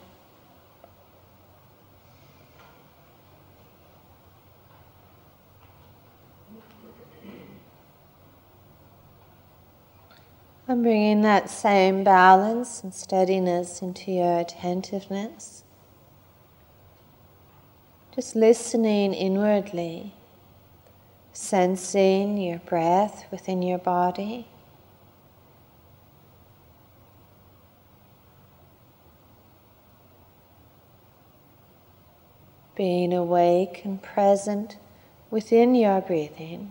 And 10.68 10.82
bringing 10.82 11.22
that 11.22 11.48
same 11.48 12.04
balance 12.04 12.82
and 12.82 12.92
steadiness 12.92 13.80
into 13.80 14.12
your 14.12 14.40
attentiveness. 14.40 15.64
Just 18.14 18.36
listening 18.36 19.14
inwardly, 19.14 20.12
sensing 21.32 22.36
your 22.36 22.58
breath 22.58 23.24
within 23.30 23.62
your 23.62 23.78
body 23.78 24.48
being 32.76 33.12
awake 33.12 33.80
and 33.84 34.00
present 34.02 34.76
within 35.30 35.74
your 35.74 36.00
breathing. 36.02 36.70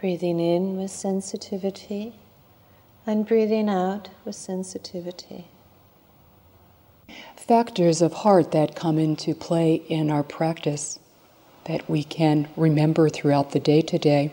Breathing 0.00 0.40
in 0.40 0.78
with 0.78 0.90
sensitivity 0.90 2.14
and 3.10 3.26
breathing 3.26 3.68
out 3.68 4.08
with 4.24 4.36
sensitivity. 4.36 5.48
Factors 7.34 8.00
of 8.00 8.12
heart 8.12 8.52
that 8.52 8.76
come 8.76 9.00
into 9.00 9.34
play 9.34 9.74
in 9.88 10.08
our 10.10 10.22
practice 10.22 11.00
that 11.64 11.90
we 11.90 12.04
can 12.04 12.48
remember 12.56 13.08
throughout 13.08 13.50
the 13.50 13.58
day 13.58 13.80
to 13.80 13.98
day. 13.98 14.32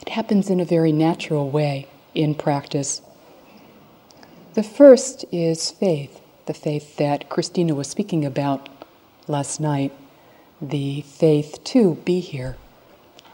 It 0.00 0.08
happens 0.08 0.50
in 0.50 0.58
a 0.58 0.64
very 0.64 0.90
natural 0.90 1.50
way 1.50 1.86
in 2.16 2.34
practice. 2.34 3.00
The 4.54 4.64
first 4.64 5.24
is 5.30 5.70
faith, 5.70 6.20
the 6.46 6.54
faith 6.54 6.96
that 6.96 7.28
Christina 7.28 7.76
was 7.76 7.86
speaking 7.86 8.24
about 8.24 8.68
last 9.28 9.60
night, 9.60 9.92
the 10.60 11.02
faith 11.02 11.62
to 11.62 11.94
be 12.04 12.18
here 12.18 12.56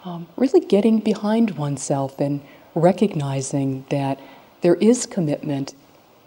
um, 0.05 0.29
really 0.37 0.61
getting 0.61 1.01
behind 1.01 1.53
oneself 1.53 2.19
and 2.21 2.41
recognizing 2.75 3.85
that 3.91 4.19
there 4.61 4.77
is 4.77 5.07
commitment 5.07 5.75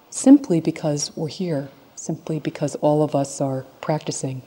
simply 0.09 0.59
because 0.59 1.15
we're 1.15 1.27
here, 1.27 1.69
simply 1.95 2.39
because 2.39 2.75
all 2.75 3.03
of 3.03 3.15
us 3.15 3.41
are 3.41 3.65
practicing. 3.81 4.41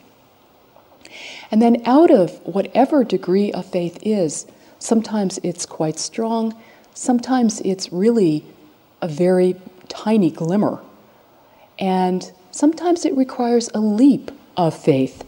And 1.50 1.62
then, 1.62 1.82
out 1.86 2.10
of 2.10 2.32
whatever 2.46 3.04
degree 3.04 3.52
of 3.52 3.66
faith 3.66 3.98
is, 4.02 4.46
sometimes 4.78 5.38
it's 5.42 5.66
quite 5.66 5.98
strong, 5.98 6.54
sometimes 6.94 7.60
it's 7.60 7.92
really 7.92 8.44
a 9.00 9.08
very 9.08 9.56
tiny 9.88 10.30
glimmer, 10.30 10.80
and 11.78 12.32
sometimes 12.50 13.04
it 13.04 13.16
requires 13.16 13.70
a 13.74 13.80
leap 13.80 14.30
of 14.56 14.76
faith. 14.76 15.24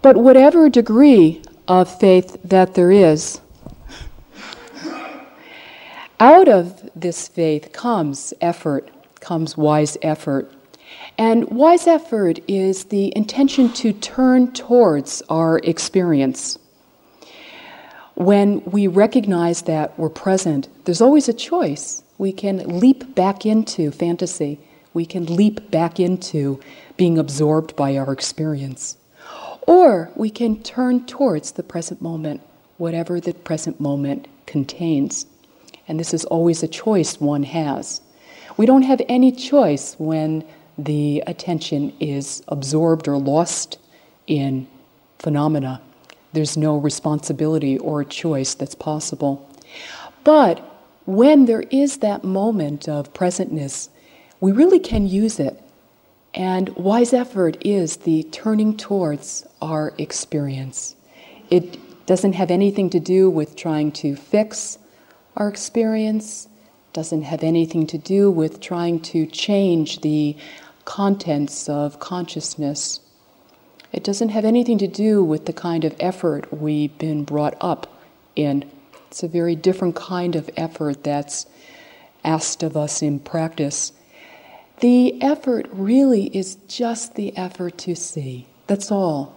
But 0.00 0.16
whatever 0.16 0.68
degree 0.68 1.42
of 1.80 1.98
faith 1.98 2.38
that 2.44 2.74
there 2.74 2.90
is, 2.90 3.40
out 6.20 6.46
of 6.46 6.90
this 6.94 7.28
faith 7.28 7.72
comes 7.72 8.34
effort, 8.42 8.90
comes 9.20 9.56
wise 9.56 9.96
effort. 10.02 10.52
And 11.16 11.48
wise 11.48 11.86
effort 11.86 12.40
is 12.46 12.84
the 12.84 13.16
intention 13.16 13.72
to 13.72 13.94
turn 13.94 14.52
towards 14.52 15.22
our 15.30 15.60
experience. 15.60 16.58
When 18.16 18.62
we 18.64 18.86
recognize 18.86 19.62
that 19.62 19.98
we're 19.98 20.10
present, 20.10 20.68
there's 20.84 21.00
always 21.00 21.28
a 21.28 21.32
choice. 21.32 22.02
We 22.18 22.32
can 22.32 22.80
leap 22.80 23.14
back 23.14 23.46
into 23.46 23.90
fantasy, 23.90 24.60
we 24.92 25.06
can 25.06 25.24
leap 25.24 25.70
back 25.70 25.98
into 25.98 26.60
being 26.98 27.16
absorbed 27.18 27.74
by 27.76 27.96
our 27.96 28.12
experience. 28.12 28.98
Or 29.66 30.10
we 30.16 30.30
can 30.30 30.62
turn 30.62 31.06
towards 31.06 31.52
the 31.52 31.62
present 31.62 32.02
moment, 32.02 32.40
whatever 32.78 33.20
the 33.20 33.34
present 33.34 33.80
moment 33.80 34.28
contains. 34.46 35.26
And 35.86 35.98
this 35.98 36.12
is 36.14 36.24
always 36.24 36.62
a 36.62 36.68
choice 36.68 37.20
one 37.20 37.44
has. 37.44 38.00
We 38.56 38.66
don't 38.66 38.82
have 38.82 39.00
any 39.08 39.32
choice 39.32 39.94
when 39.98 40.44
the 40.76 41.22
attention 41.26 41.92
is 42.00 42.42
absorbed 42.48 43.08
or 43.08 43.18
lost 43.18 43.78
in 44.26 44.66
phenomena. 45.18 45.80
There's 46.32 46.56
no 46.56 46.76
responsibility 46.76 47.78
or 47.78 48.04
choice 48.04 48.54
that's 48.54 48.74
possible. 48.74 49.48
But 50.24 50.60
when 51.04 51.46
there 51.46 51.62
is 51.70 51.98
that 51.98 52.24
moment 52.24 52.88
of 52.88 53.12
presentness, 53.12 53.88
we 54.40 54.52
really 54.52 54.78
can 54.78 55.06
use 55.06 55.38
it 55.38 55.61
and 56.34 56.68
wise 56.70 57.12
effort 57.12 57.56
is 57.60 57.98
the 57.98 58.22
turning 58.24 58.76
towards 58.76 59.46
our 59.60 59.92
experience. 59.98 60.96
It 61.50 61.78
doesn't 62.06 62.32
have 62.34 62.50
anything 62.50 62.90
to 62.90 63.00
do 63.00 63.28
with 63.28 63.54
trying 63.56 63.92
to 63.92 64.16
fix 64.16 64.78
our 65.36 65.48
experience, 65.48 66.48
doesn't 66.92 67.22
have 67.22 67.42
anything 67.42 67.86
to 67.86 67.98
do 67.98 68.30
with 68.30 68.60
trying 68.60 69.00
to 69.00 69.26
change 69.26 70.00
the 70.00 70.36
contents 70.84 71.68
of 71.68 72.00
consciousness. 72.00 73.00
It 73.92 74.04
doesn't 74.04 74.30
have 74.30 74.44
anything 74.44 74.78
to 74.78 74.88
do 74.88 75.22
with 75.22 75.46
the 75.46 75.52
kind 75.52 75.84
of 75.84 75.94
effort 76.00 76.52
we've 76.52 76.96
been 76.98 77.24
brought 77.24 77.56
up 77.60 78.02
in. 78.36 78.70
It's 79.08 79.22
a 79.22 79.28
very 79.28 79.54
different 79.54 79.94
kind 79.94 80.34
of 80.34 80.48
effort 80.56 81.04
that's 81.04 81.46
asked 82.24 82.62
of 82.62 82.76
us 82.76 83.02
in 83.02 83.20
practice. 83.20 83.92
The 84.82 85.22
effort 85.22 85.68
really 85.70 86.24
is 86.36 86.56
just 86.66 87.14
the 87.14 87.36
effort 87.36 87.78
to 87.78 87.94
see. 87.94 88.48
That's 88.66 88.90
all. 88.90 89.32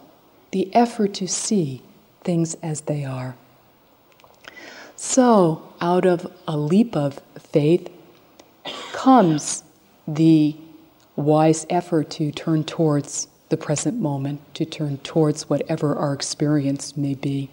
The 0.49 0.73
effort 0.73 1.13
to 1.15 1.27
see 1.27 1.83
things 2.23 2.55
as 2.63 2.81
they 2.81 3.05
are. 3.05 3.35
So, 4.95 5.71
out 5.79 6.03
of 6.03 6.25
a 6.47 6.57
leap 6.57 6.95
of 6.95 7.21
faith 7.37 7.89
comes 8.91 9.63
the 10.07 10.55
wise 11.15 11.67
effort 11.69 12.09
to 12.11 12.31
turn 12.31 12.63
towards 12.63 13.27
the 13.49 13.57
present 13.57 13.99
moment, 13.99 14.41
to 14.55 14.65
turn 14.65 14.97
towards 14.97 15.47
whatever 15.47 15.95
our 15.95 16.13
experience 16.13 16.97
may 16.97 17.13
be. 17.13 17.51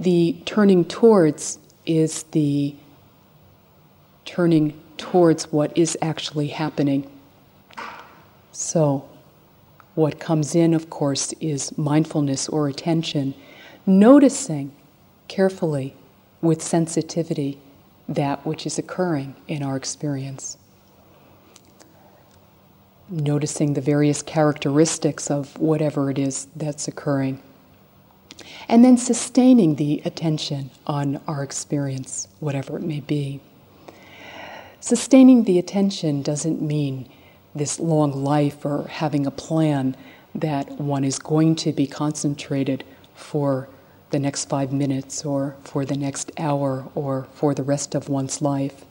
The 0.00 0.40
turning 0.46 0.86
towards 0.86 1.58
is 1.84 2.22
the 2.22 2.76
turning 4.24 4.81
towards 5.02 5.50
what 5.50 5.76
is 5.76 5.98
actually 6.00 6.46
happening. 6.46 7.10
So, 8.52 9.08
what 9.96 10.20
comes 10.20 10.54
in, 10.54 10.74
of 10.74 10.88
course, 10.90 11.32
is 11.40 11.76
mindfulness 11.76 12.48
or 12.48 12.68
attention, 12.68 13.34
noticing 13.84 14.70
carefully 15.26 15.96
with 16.40 16.62
sensitivity 16.62 17.58
that 18.08 18.46
which 18.46 18.64
is 18.64 18.78
occurring 18.78 19.34
in 19.48 19.64
our 19.64 19.76
experience. 19.76 20.56
Noticing 23.10 23.74
the 23.74 23.80
various 23.80 24.22
characteristics 24.22 25.32
of 25.32 25.58
whatever 25.58 26.10
it 26.10 26.18
is 26.18 26.46
that's 26.54 26.86
occurring. 26.86 27.42
And 28.68 28.84
then 28.84 28.96
sustaining 28.96 29.74
the 29.74 30.00
attention 30.04 30.70
on 30.86 31.20
our 31.26 31.42
experience, 31.42 32.28
whatever 32.38 32.76
it 32.76 32.84
may 32.84 33.00
be. 33.00 33.40
Sustaining 34.82 35.44
the 35.44 35.60
attention 35.60 36.22
doesn't 36.22 36.60
mean 36.60 37.08
this 37.54 37.78
long 37.78 38.24
life 38.24 38.64
or 38.64 38.88
having 38.88 39.26
a 39.26 39.30
plan 39.30 39.96
that 40.34 40.72
one 40.72 41.04
is 41.04 41.20
going 41.20 41.54
to 41.54 41.70
be 41.70 41.86
concentrated 41.86 42.82
for 43.14 43.68
the 44.10 44.18
next 44.18 44.48
five 44.48 44.72
minutes 44.72 45.24
or 45.24 45.54
for 45.62 45.84
the 45.84 45.96
next 45.96 46.32
hour 46.36 46.88
or 46.96 47.28
for 47.32 47.54
the 47.54 47.62
rest 47.62 47.94
of 47.94 48.08
one's 48.08 48.42
life. 48.42 48.84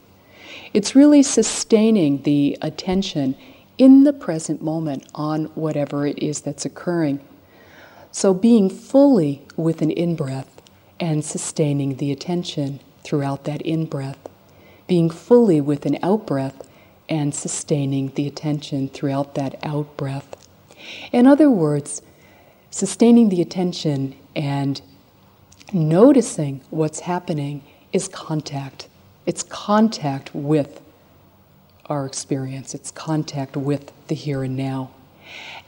It's 0.74 0.96
really 0.96 1.24
sustaining 1.24 2.22
the 2.22 2.58
attention 2.62 3.36
in 3.78 4.06
the 4.06 4.14
present 4.14 4.62
moment 4.62 5.06
on 5.14 5.48
whatever 5.56 6.08
it 6.08 6.18
is 6.20 6.40
that's 6.40 6.64
occurring. 6.64 7.20
So 8.14 8.34
being 8.34 8.70
fully 8.70 9.42
with 9.58 9.82
an 9.82 9.92
in 9.92 10.16
breath 10.16 10.62
and 11.02 11.26
sustaining 11.26 11.98
the 11.98 12.14
attention 12.14 12.80
throughout 13.04 13.44
that 13.44 13.62
in 13.64 13.88
breath 13.88 14.30
being 14.92 15.10
fully 15.10 15.62
with 15.62 15.86
an 15.86 15.98
out 16.04 16.28
breath 16.28 16.68
and 17.08 17.34
sustaining 17.34 18.10
the 18.16 18.28
attention 18.28 18.90
throughout 18.90 19.36
that 19.36 19.58
out 19.64 19.96
breath. 19.96 20.36
In 21.14 21.26
other 21.26 21.50
words, 21.50 22.02
sustaining 22.72 23.30
the 23.30 23.42
attention 23.42 24.14
and 24.36 24.82
noticing 25.72 26.60
what's 26.72 27.00
happening 27.00 27.64
is 27.94 28.10
contact. 28.10 28.90
It's 29.26 29.44
contact 29.44 30.36
with 30.36 30.82
our 31.86 32.06
experience, 32.06 32.76
it's 32.76 32.92
contact 32.92 33.56
with 33.56 33.94
the 34.10 34.16
here 34.16 34.44
and 34.44 34.58
now. 34.58 34.92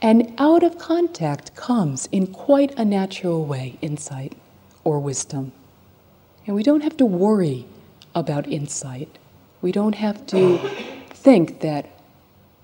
And 0.02 0.34
out 0.36 0.62
of 0.62 0.76
contact 0.76 1.56
comes, 1.56 2.10
in 2.12 2.26
quite 2.26 2.78
a 2.78 2.84
natural 2.84 3.46
way, 3.46 3.78
insight 3.80 4.34
or 4.84 4.98
wisdom. 4.98 5.52
And 6.46 6.54
we 6.54 6.62
don't 6.62 6.82
have 6.82 6.98
to 6.98 7.06
worry 7.06 7.64
about 8.14 8.46
insight. 8.48 9.18
We 9.62 9.72
don't 9.72 9.94
have 9.94 10.26
to 10.28 10.58
think 11.10 11.60
that 11.60 11.90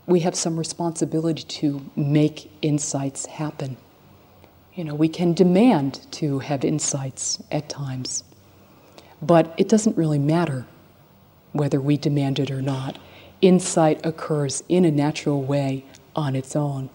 we 0.07 0.21
have 0.21 0.35
some 0.35 0.59
responsibility 0.59 1.45
to 1.45 1.89
make 1.97 2.51
insights 2.63 3.27
happen. 3.27 3.77
You 4.75 4.85
know, 4.85 4.95
we 4.95 5.09
can 5.09 5.35
demand 5.35 6.07
to 6.13 6.41
have 6.41 6.65
insights 6.65 7.43
at 7.51 7.69
times, 7.69 8.25
but 9.23 9.55
it 9.57 9.69
doesn't 9.69 9.97
really 9.97 10.19
matter 10.19 10.67
whether 11.53 11.81
we 11.81 11.97
demand 11.97 12.39
it 12.39 12.51
or 12.51 12.63
not. 12.63 12.99
Insight 13.41 14.05
occurs 14.05 14.63
in 14.69 14.85
a 14.85 14.91
natural 14.91 15.43
way 15.43 15.85
on 16.15 16.37
its 16.37 16.55
own. 16.55 16.91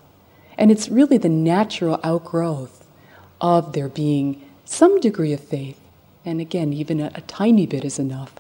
And 0.58 0.72
it's 0.72 0.90
really 0.90 1.18
the 1.18 1.30
natural 1.30 2.00
outgrowth 2.04 2.86
of 3.42 3.74
there 3.74 3.90
being 3.90 4.42
some 4.64 5.00
degree 5.00 5.34
of 5.34 5.40
faith. 5.40 5.80
And 6.24 6.40
again, 6.40 6.74
even 6.74 7.00
a, 7.00 7.12
a 7.16 7.22
tiny 7.22 7.66
bit 7.66 7.84
is 7.84 8.00
enough. 8.00 8.34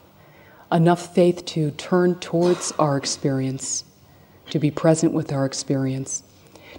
Enough 0.76 1.16
faith 1.16 1.46
to 1.46 1.72
turn 1.72 2.16
towards 2.16 2.74
our 2.74 2.98
experience, 2.98 3.86
to 4.50 4.60
be 4.60 4.70
present 4.70 5.14
with 5.14 5.32
our 5.32 5.46
experience, 5.46 6.22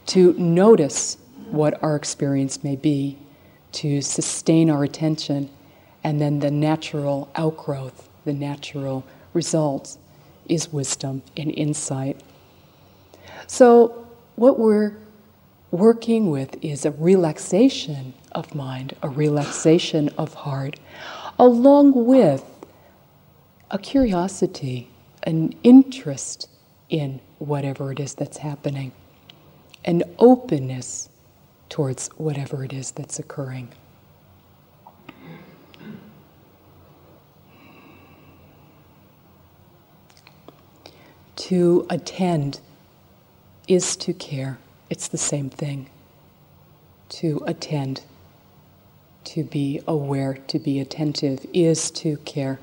to 0.09 0.35
notice 0.35 1.17
what 1.51 1.83
our 1.83 1.97
experience 1.97 2.63
may 2.63 2.77
be, 2.77 3.17
to 3.73 4.03
sustain 4.03 4.69
our 4.69 4.85
attention, 4.85 5.49
and 6.05 6.21
then 6.21 6.41
the 6.41 6.51
natural 6.51 7.31
outgrowth, 7.37 8.11
the 8.27 8.35
natural 8.35 9.03
results 9.33 9.97
is 10.47 10.71
wisdom 10.71 11.23
and 11.35 11.51
insight. 11.53 12.21
So, 13.47 14.07
what 14.35 14.59
we're 14.59 14.95
working 15.71 16.31
with 16.31 16.63
is 16.63 16.85
a 16.85 16.91
relaxation 16.91 18.13
of 18.33 18.55
mind, 18.55 18.95
a 19.03 19.09
relaxation 19.09 20.11
of 20.19 20.35
heart, 20.35 20.79
along 21.39 22.05
with 22.05 22.45
a 23.71 23.79
curiosity, 23.79 24.89
an 25.25 25.55
interest 25.63 26.49
in 26.89 27.21
whatever 27.39 27.93
it 27.93 28.01
is 28.01 28.15
that's 28.15 28.39
happening, 28.39 28.93
an 29.85 30.03
openness 30.19 31.09
towards 31.69 32.09
whatever 32.17 32.65
it 32.65 32.73
is 32.73 32.93
that's 32.93 33.19
occurring. 33.19 33.69
To 41.37 41.87
attend 41.91 42.61
is 43.69 43.97
to 43.99 44.13
care. 44.13 44.59
It's 44.91 45.09
the 45.09 45.19
same 45.19 45.51
thing. 45.51 45.89
To 47.11 47.43
attend, 47.47 48.03
to 49.25 49.45
be 49.45 49.81
aware, 49.87 50.35
to 50.35 50.59
be 50.59 50.81
attentive 50.81 51.45
is 51.53 51.91
to 51.93 52.17
care. 52.19 52.59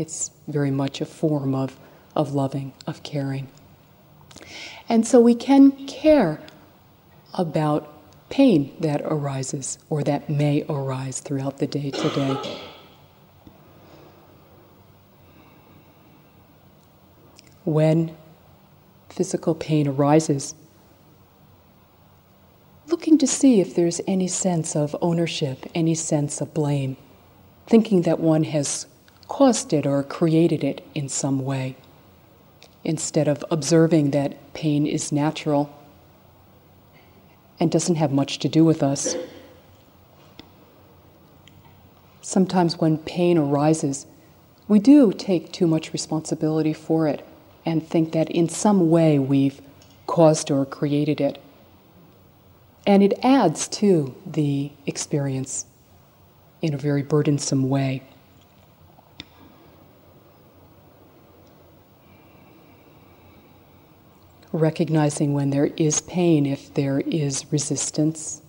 It's 0.00 0.30
very 0.48 0.70
much 0.70 1.02
a 1.02 1.04
form 1.04 1.54
of, 1.54 1.78
of 2.16 2.32
loving, 2.32 2.72
of 2.86 3.02
caring. 3.02 3.48
And 4.88 5.06
so 5.06 5.20
we 5.20 5.34
can 5.34 5.72
care 5.86 6.40
about 7.34 7.86
pain 8.30 8.74
that 8.80 9.02
arises 9.04 9.78
or 9.90 10.02
that 10.04 10.30
may 10.30 10.64
arise 10.70 11.20
throughout 11.20 11.58
the 11.58 11.66
day 11.66 11.90
today. 11.90 12.34
When 17.64 18.16
physical 19.10 19.54
pain 19.54 19.86
arises, 19.86 20.54
looking 22.86 23.18
to 23.18 23.26
see 23.26 23.60
if 23.60 23.74
there's 23.74 24.00
any 24.06 24.28
sense 24.28 24.74
of 24.74 24.96
ownership, 25.02 25.66
any 25.74 25.94
sense 25.94 26.40
of 26.40 26.54
blame, 26.54 26.96
thinking 27.66 28.00
that 28.02 28.18
one 28.18 28.44
has 28.44 28.86
caused 29.30 29.72
it 29.72 29.86
or 29.86 30.02
created 30.02 30.64
it 30.64 30.84
in 30.92 31.08
some 31.08 31.44
way, 31.44 31.76
instead 32.82 33.28
of 33.28 33.44
observing 33.48 34.10
that 34.10 34.52
pain 34.54 34.84
is 34.84 35.12
natural 35.12 35.70
and 37.60 37.70
doesn't 37.70 37.94
have 37.94 38.10
much 38.10 38.40
to 38.40 38.48
do 38.48 38.64
with 38.64 38.82
us. 38.82 39.14
Sometimes 42.20 42.78
when 42.78 42.98
pain 42.98 43.38
arises, 43.38 44.04
we 44.66 44.80
do 44.80 45.12
take 45.12 45.52
too 45.52 45.68
much 45.68 45.92
responsibility 45.92 46.72
for 46.72 47.06
it 47.06 47.24
and 47.64 47.86
think 47.86 48.10
that 48.12 48.28
in 48.30 48.48
some 48.48 48.90
way 48.90 49.20
we've 49.20 49.62
caused 50.08 50.50
or 50.50 50.66
created 50.66 51.20
it. 51.20 51.40
And 52.84 53.00
it 53.00 53.14
adds 53.22 53.68
to 53.68 54.12
the 54.26 54.72
experience 54.86 55.66
in 56.62 56.74
a 56.74 56.78
very 56.78 57.02
burdensome 57.02 57.68
way. 57.68 58.02
Recognizing 64.52 65.32
when 65.32 65.50
there 65.50 65.66
is 65.76 66.00
pain, 66.00 66.44
if 66.44 66.74
there 66.74 67.00
is 67.00 67.52
resistance. 67.52 68.42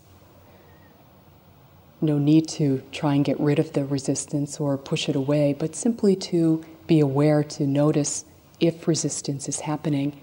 No 2.02 2.18
need 2.18 2.48
to 2.50 2.82
try 2.92 3.14
and 3.14 3.24
get 3.24 3.40
rid 3.40 3.60
of 3.60 3.74
the 3.74 3.86
resistance 3.86 4.60
or 4.60 4.78
push 4.78 5.08
it 5.08 5.16
away, 5.16 5.54
but 5.54 5.76
simply 5.76 6.16
to 6.16 6.64
be 6.88 7.00
aware, 7.00 7.44
to 7.44 7.68
notice 7.68 8.26
if 8.60 8.88
resistance 8.88 9.48
is 9.48 9.62
happening 9.62 10.20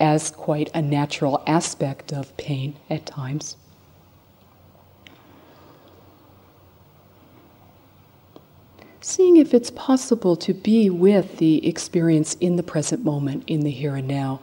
as 0.00 0.30
quite 0.30 0.70
a 0.74 0.80
natural 0.80 1.42
aspect 1.46 2.12
of 2.12 2.34
pain 2.36 2.76
at 2.88 3.04
times. 3.04 3.56
Seeing 9.00 9.36
if 9.36 9.52
it's 9.52 9.70
possible 9.70 10.34
to 10.36 10.54
be 10.54 10.88
with 10.88 11.36
the 11.36 11.66
experience 11.68 12.34
in 12.40 12.56
the 12.56 12.62
present 12.62 13.04
moment, 13.04 13.44
in 13.46 13.60
the 13.60 13.70
here 13.70 13.96
and 13.96 14.08
now. 14.08 14.40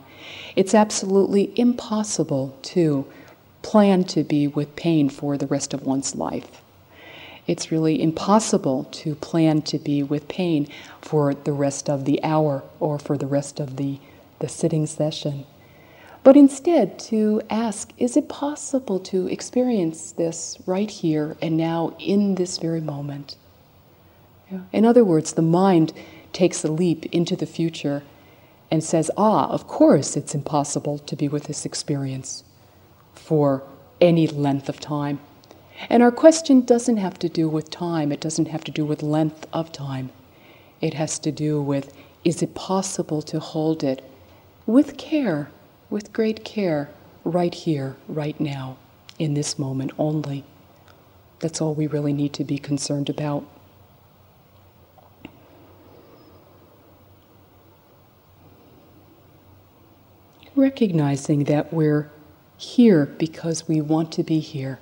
It's 0.56 0.74
absolutely 0.74 1.52
impossible 1.56 2.58
to 2.64 3.06
plan 3.62 4.04
to 4.06 4.24
be 4.24 4.48
with 4.48 4.76
pain 4.76 5.10
for 5.10 5.38
the 5.38 5.48
rest 5.48 5.74
of 5.74 5.84
one's 5.84 6.16
life. 6.16 6.62
It's 7.48 7.72
really 7.72 8.02
impossible 8.02 8.86
to 8.92 9.16
plan 9.16 9.62
to 9.64 9.80
be 9.80 10.04
with 10.04 10.28
pain 10.28 10.68
for 11.02 11.34
the 11.34 11.52
rest 11.52 11.90
of 11.90 12.06
the 12.06 12.24
hour 12.24 12.64
or 12.80 13.00
for 13.00 13.18
the 13.18 13.28
rest 13.28 13.60
of 13.60 13.78
the, 13.78 14.00
the 14.40 14.48
sitting 14.48 14.86
session. 14.86 15.46
But 16.24 16.38
instead, 16.38 17.00
to 17.00 17.42
ask, 17.50 17.92
is 17.98 18.16
it 18.16 18.30
possible 18.30 19.00
to 19.00 19.28
experience 19.28 20.12
this 20.12 20.58
right 20.68 20.90
here 20.90 21.36
and 21.42 21.58
now 21.58 21.96
in 22.00 22.36
this 22.36 22.60
very 22.60 22.82
moment? 22.82 23.38
In 24.72 24.86
other 24.86 25.04
words, 25.04 25.34
the 25.34 25.42
mind 25.42 25.94
takes 26.34 26.64
a 26.64 26.72
leap 26.72 27.06
into 27.08 27.36
the 27.36 27.46
future 27.46 28.04
and 28.72 28.84
says, 28.84 29.12
ah, 29.18 29.50
of 29.50 29.68
course 29.68 30.16
it's 30.16 30.34
impossible 30.34 30.98
to 31.00 31.16
be 31.16 31.28
with 31.28 31.44
this 31.44 31.66
experience 31.66 32.44
for 33.14 33.62
any 34.00 34.26
length 34.28 34.70
of 34.70 34.80
time. 34.80 35.20
And 35.90 36.02
our 36.02 36.12
question 36.12 36.62
doesn't 36.62 36.98
have 36.98 37.20
to 37.20 37.30
do 37.30 37.50
with 37.50 37.70
time, 37.70 38.12
it 38.12 38.22
doesn't 38.22 38.48
have 38.48 38.64
to 38.64 38.72
do 38.72 38.86
with 38.86 39.04
length 39.04 39.46
of 39.52 39.72
time. 39.72 40.12
It 40.80 40.94
has 40.94 41.20
to 41.20 41.32
do 41.32 41.62
with 41.62 41.94
is 42.24 42.42
it 42.42 42.54
possible 42.54 43.22
to 43.24 43.40
hold 43.40 43.84
it 43.84 44.04
with 44.68 44.98
care, 44.98 45.50
with 45.90 46.14
great 46.14 46.46
care, 46.46 46.90
right 47.24 47.54
here, 47.54 47.96
right 48.08 48.40
now, 48.40 48.78
in 49.18 49.34
this 49.34 49.58
moment 49.58 49.92
only? 49.98 50.44
That's 51.40 51.60
all 51.62 51.74
we 51.74 51.88
really 51.88 52.14
need 52.14 52.34
to 52.34 52.44
be 52.44 52.60
concerned 52.60 53.10
about. 53.10 53.44
Recognizing 60.62 61.46
that 61.46 61.74
we're 61.74 62.12
here 62.56 63.08
because 63.08 63.68
we 63.68 63.82
want 63.82 64.12
to 64.12 64.22
be 64.22 64.40
here 64.40 64.78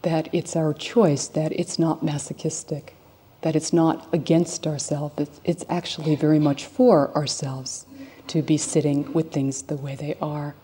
that 0.00 0.30
it's 0.32 0.56
our 0.56 0.72
choice, 0.72 1.26
that 1.26 1.52
it's 1.52 1.78
not 1.78 2.02
masochistic, 2.02 2.94
that 3.42 3.54
it's 3.54 3.70
not 3.70 4.08
against 4.14 4.66
ourselves, 4.66 5.14
it's, 5.18 5.40
it's 5.44 5.64
actually 5.68 6.16
very 6.16 6.38
much 6.38 6.64
for 6.64 7.14
ourselves 7.14 7.84
to 8.28 8.40
be 8.40 8.56
sitting 8.56 9.12
with 9.12 9.30
things 9.30 9.60
the 9.64 9.76
way 9.76 9.94
they 9.94 10.16
are. 10.22 10.54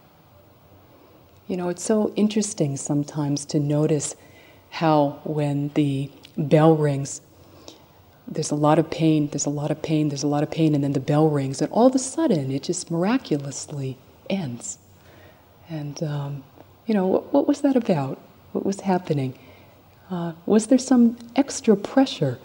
You 1.46 1.58
know, 1.58 1.68
it's 1.68 1.84
so 1.84 2.10
interesting 2.16 2.78
sometimes 2.78 3.44
to 3.44 3.60
notice 3.60 4.16
how 4.70 5.20
when 5.24 5.70
the 5.74 6.10
bell 6.38 6.74
rings, 6.74 7.20
there's 8.26 8.50
a 8.50 8.54
lot 8.54 8.78
of 8.78 8.88
pain, 8.88 9.28
there's 9.32 9.44
a 9.44 9.50
lot 9.50 9.70
of 9.70 9.82
pain, 9.82 10.08
there's 10.08 10.22
a 10.22 10.28
lot 10.34 10.42
of 10.42 10.50
pain, 10.50 10.74
and 10.74 10.82
then 10.82 10.92
the 10.92 10.98
bell 10.98 11.28
rings, 11.28 11.60
and 11.60 11.70
all 11.72 11.88
of 11.88 11.94
a 11.94 11.98
sudden 11.98 12.50
it 12.50 12.62
just 12.62 12.90
miraculously 12.90 13.98
ends. 14.30 14.78
And, 15.68 16.02
um, 16.02 16.44
you 16.86 16.94
know, 16.94 17.06
what, 17.06 17.32
what 17.32 17.46
was 17.46 17.60
that 17.60 17.76
about? 17.76 18.18
What 18.52 18.64
was 18.64 18.80
happening? 18.80 19.38
Uh, 20.10 20.32
was 20.46 20.66
there 20.66 20.78
some 20.78 21.16
extra 21.36 21.76
pressure, 21.76 22.38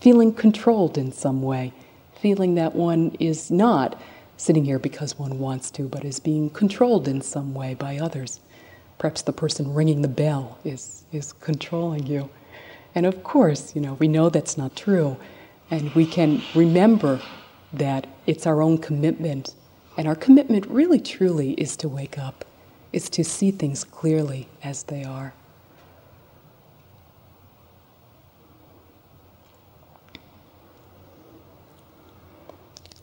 feeling 0.00 0.32
controlled 0.32 0.96
in 0.96 1.12
some 1.12 1.42
way, 1.42 1.72
feeling 2.20 2.54
that 2.54 2.74
one 2.74 3.16
is 3.20 3.50
not 3.50 4.00
sitting 4.36 4.64
here 4.64 4.78
because 4.78 5.18
one 5.18 5.38
wants 5.38 5.70
to, 5.72 5.82
but 5.82 6.04
is 6.04 6.18
being 6.18 6.48
controlled 6.50 7.06
in 7.06 7.20
some 7.20 7.52
way 7.52 7.74
by 7.74 7.98
others? 7.98 8.40
Perhaps 8.98 9.22
the 9.22 9.32
person 9.32 9.74
ringing 9.74 10.02
the 10.02 10.08
bell 10.08 10.58
is, 10.64 11.04
is 11.12 11.32
controlling 11.34 12.06
you. 12.06 12.30
And 12.94 13.06
of 13.06 13.22
course, 13.22 13.74
you 13.74 13.80
know, 13.80 13.94
we 13.94 14.08
know 14.08 14.30
that's 14.30 14.58
not 14.58 14.74
true. 14.76 15.16
And 15.70 15.94
we 15.94 16.06
can 16.06 16.42
remember 16.54 17.20
that 17.72 18.06
it's 18.26 18.46
our 18.46 18.60
own 18.60 18.78
commitment. 18.78 19.54
And 20.00 20.08
our 20.08 20.14
commitment 20.14 20.64
really 20.68 20.98
truly 20.98 21.52
is 21.60 21.76
to 21.76 21.86
wake 21.86 22.16
up, 22.16 22.46
is 22.90 23.10
to 23.10 23.22
see 23.22 23.50
things 23.50 23.84
clearly 23.84 24.48
as 24.64 24.84
they 24.84 25.04
are. 25.04 25.34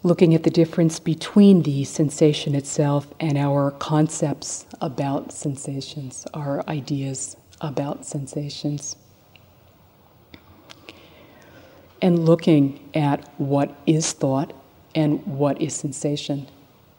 Looking 0.01 0.33
at 0.33 0.41
the 0.41 0.49
difference 0.49 0.99
between 0.99 1.61
the 1.61 1.83
sensation 1.83 2.55
itself 2.55 3.05
and 3.19 3.37
our 3.37 3.69
concepts 3.69 4.65
about 4.81 5.31
sensations, 5.31 6.25
our 6.33 6.67
ideas 6.67 7.37
about 7.61 8.07
sensations 8.07 8.95
and 12.01 12.25
looking 12.25 12.89
at 12.95 13.31
what 13.37 13.75
is 13.85 14.13
thought 14.13 14.51
and 14.95 15.23
what 15.27 15.61
is 15.61 15.75
sensation 15.75 16.47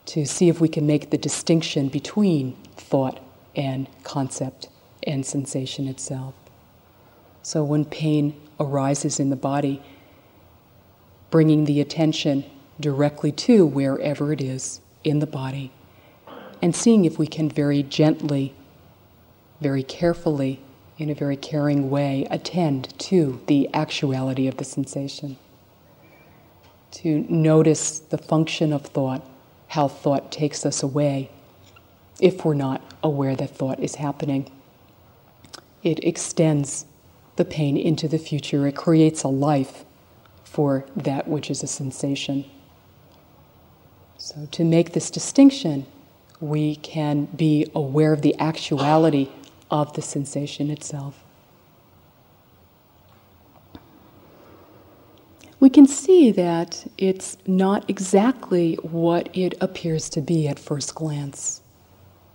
to 0.08 0.24
see 0.24 0.48
if 0.48 0.58
we 0.58 0.68
can 0.68 0.86
make 0.86 1.10
the 1.10 1.18
distinction 1.18 1.88
between 1.88 2.54
thought 2.76 3.20
and 3.54 3.86
concept 4.04 4.68
and 5.02 5.24
sensation 5.24 5.86
itself. 5.86 6.34
So 7.42 7.62
when 7.62 7.84
pain 7.84 8.34
arises 8.58 9.20
in 9.20 9.28
the 9.28 9.36
body, 9.36 9.82
bringing 11.30 11.66
the 11.66 11.82
attention 11.82 12.44
directly 12.80 13.32
to 13.32 13.66
wherever 13.66 14.32
it 14.32 14.40
is 14.40 14.80
in 15.04 15.18
the 15.18 15.26
body 15.26 15.72
and 16.62 16.74
seeing 16.74 17.04
if 17.04 17.18
we 17.18 17.26
can 17.26 17.50
very 17.50 17.82
gently, 17.82 18.54
very 19.60 19.82
carefully, 19.82 20.60
in 20.96 21.10
a 21.10 21.14
very 21.14 21.36
caring 21.36 21.90
way, 21.90 22.26
attend 22.30 22.98
to 22.98 23.40
the 23.46 23.68
actuality 23.74 24.48
of 24.48 24.56
the 24.56 24.64
sensation. 24.64 25.36
To 26.92 27.26
notice 27.28 27.98
the 27.98 28.18
function 28.18 28.72
of 28.72 28.86
thought, 28.86 29.22
how 29.68 29.88
thought 29.88 30.32
takes 30.32 30.66
us 30.66 30.82
away 30.82 31.30
if 32.20 32.44
we're 32.44 32.54
not 32.54 32.82
aware 33.02 33.36
that 33.36 33.54
thought 33.54 33.78
is 33.80 33.96
happening. 33.96 34.50
It 35.82 36.02
extends 36.02 36.86
the 37.36 37.44
pain 37.44 37.76
into 37.76 38.08
the 38.08 38.18
future, 38.18 38.66
it 38.66 38.74
creates 38.74 39.22
a 39.22 39.28
life 39.28 39.84
for 40.42 40.84
that 40.96 41.28
which 41.28 41.50
is 41.50 41.62
a 41.62 41.68
sensation. 41.68 42.44
So, 44.16 44.48
to 44.50 44.64
make 44.64 44.92
this 44.92 45.10
distinction, 45.10 45.86
we 46.40 46.76
can 46.76 47.26
be 47.26 47.70
aware 47.74 48.12
of 48.12 48.22
the 48.22 48.36
actuality 48.40 49.28
of 49.70 49.92
the 49.92 50.02
sensation 50.02 50.70
itself. 50.70 51.22
We 55.60 55.70
can 55.70 55.88
see 55.88 56.30
that 56.30 56.86
it's 56.98 57.36
not 57.44 57.90
exactly 57.90 58.74
what 58.76 59.28
it 59.36 59.54
appears 59.60 60.08
to 60.10 60.20
be 60.20 60.46
at 60.46 60.56
first 60.56 60.94
glance. 60.94 61.62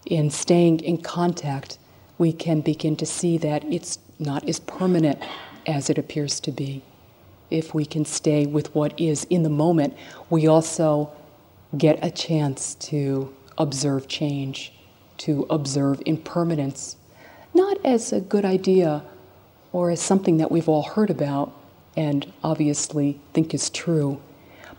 In 0.05 0.30
staying 0.30 0.82
in 0.82 0.97
contact, 0.97 1.78
we 2.17 2.34
can 2.34 2.59
begin 2.59 2.97
to 2.97 3.05
see 3.05 3.38
that 3.38 3.63
it's 3.63 3.97
not 4.19 4.47
as 4.49 4.59
permanent 4.59 5.24
as 5.65 5.89
it 5.89 5.97
appears 5.97 6.41
to 6.41 6.51
be. 6.51 6.84
If 7.49 7.74
we 7.74 7.86
can 7.86 8.03
stay 8.03 8.45
with 8.45 8.76
what 8.76 8.99
is 8.99 9.24
in 9.30 9.43
the 9.43 9.49
moment, 9.49 9.95
we 10.30 10.47
also 10.47 11.09
get 11.78 12.03
a 12.03 12.11
chance 12.11 12.76
to 12.76 13.34
observe 13.57 14.09
change, 14.09 14.74
to 15.19 15.45
observe 15.49 16.01
impermanence, 16.05 16.97
not 17.53 17.78
as 17.86 18.11
a 18.11 18.19
good 18.19 18.43
idea 18.43 19.01
or 19.71 19.91
as 19.91 20.01
something 20.01 20.38
that 20.38 20.51
we've 20.51 20.67
all 20.67 20.84
heard 20.84 21.09
about 21.09 21.53
and 21.96 22.32
obviously 22.44 23.20
think 23.34 23.54
is 23.54 23.70
true, 23.70 24.22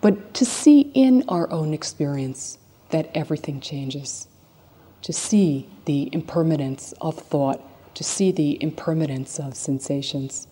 but 0.00 0.34
to 0.34 0.44
see 0.44 0.90
in 0.94 1.24
our 1.28 1.50
own 1.50 1.72
experience 1.72 2.58
that 2.90 3.10
everything 3.14 3.60
changes, 3.60 4.28
to 5.02 5.12
see 5.12 5.68
the 5.84 6.08
impermanence 6.12 6.92
of 7.00 7.16
thought, 7.16 7.60
to 7.94 8.04
see 8.04 8.32
the 8.32 8.62
impermanence 8.62 9.38
of 9.38 9.54
sensations. 9.54 10.48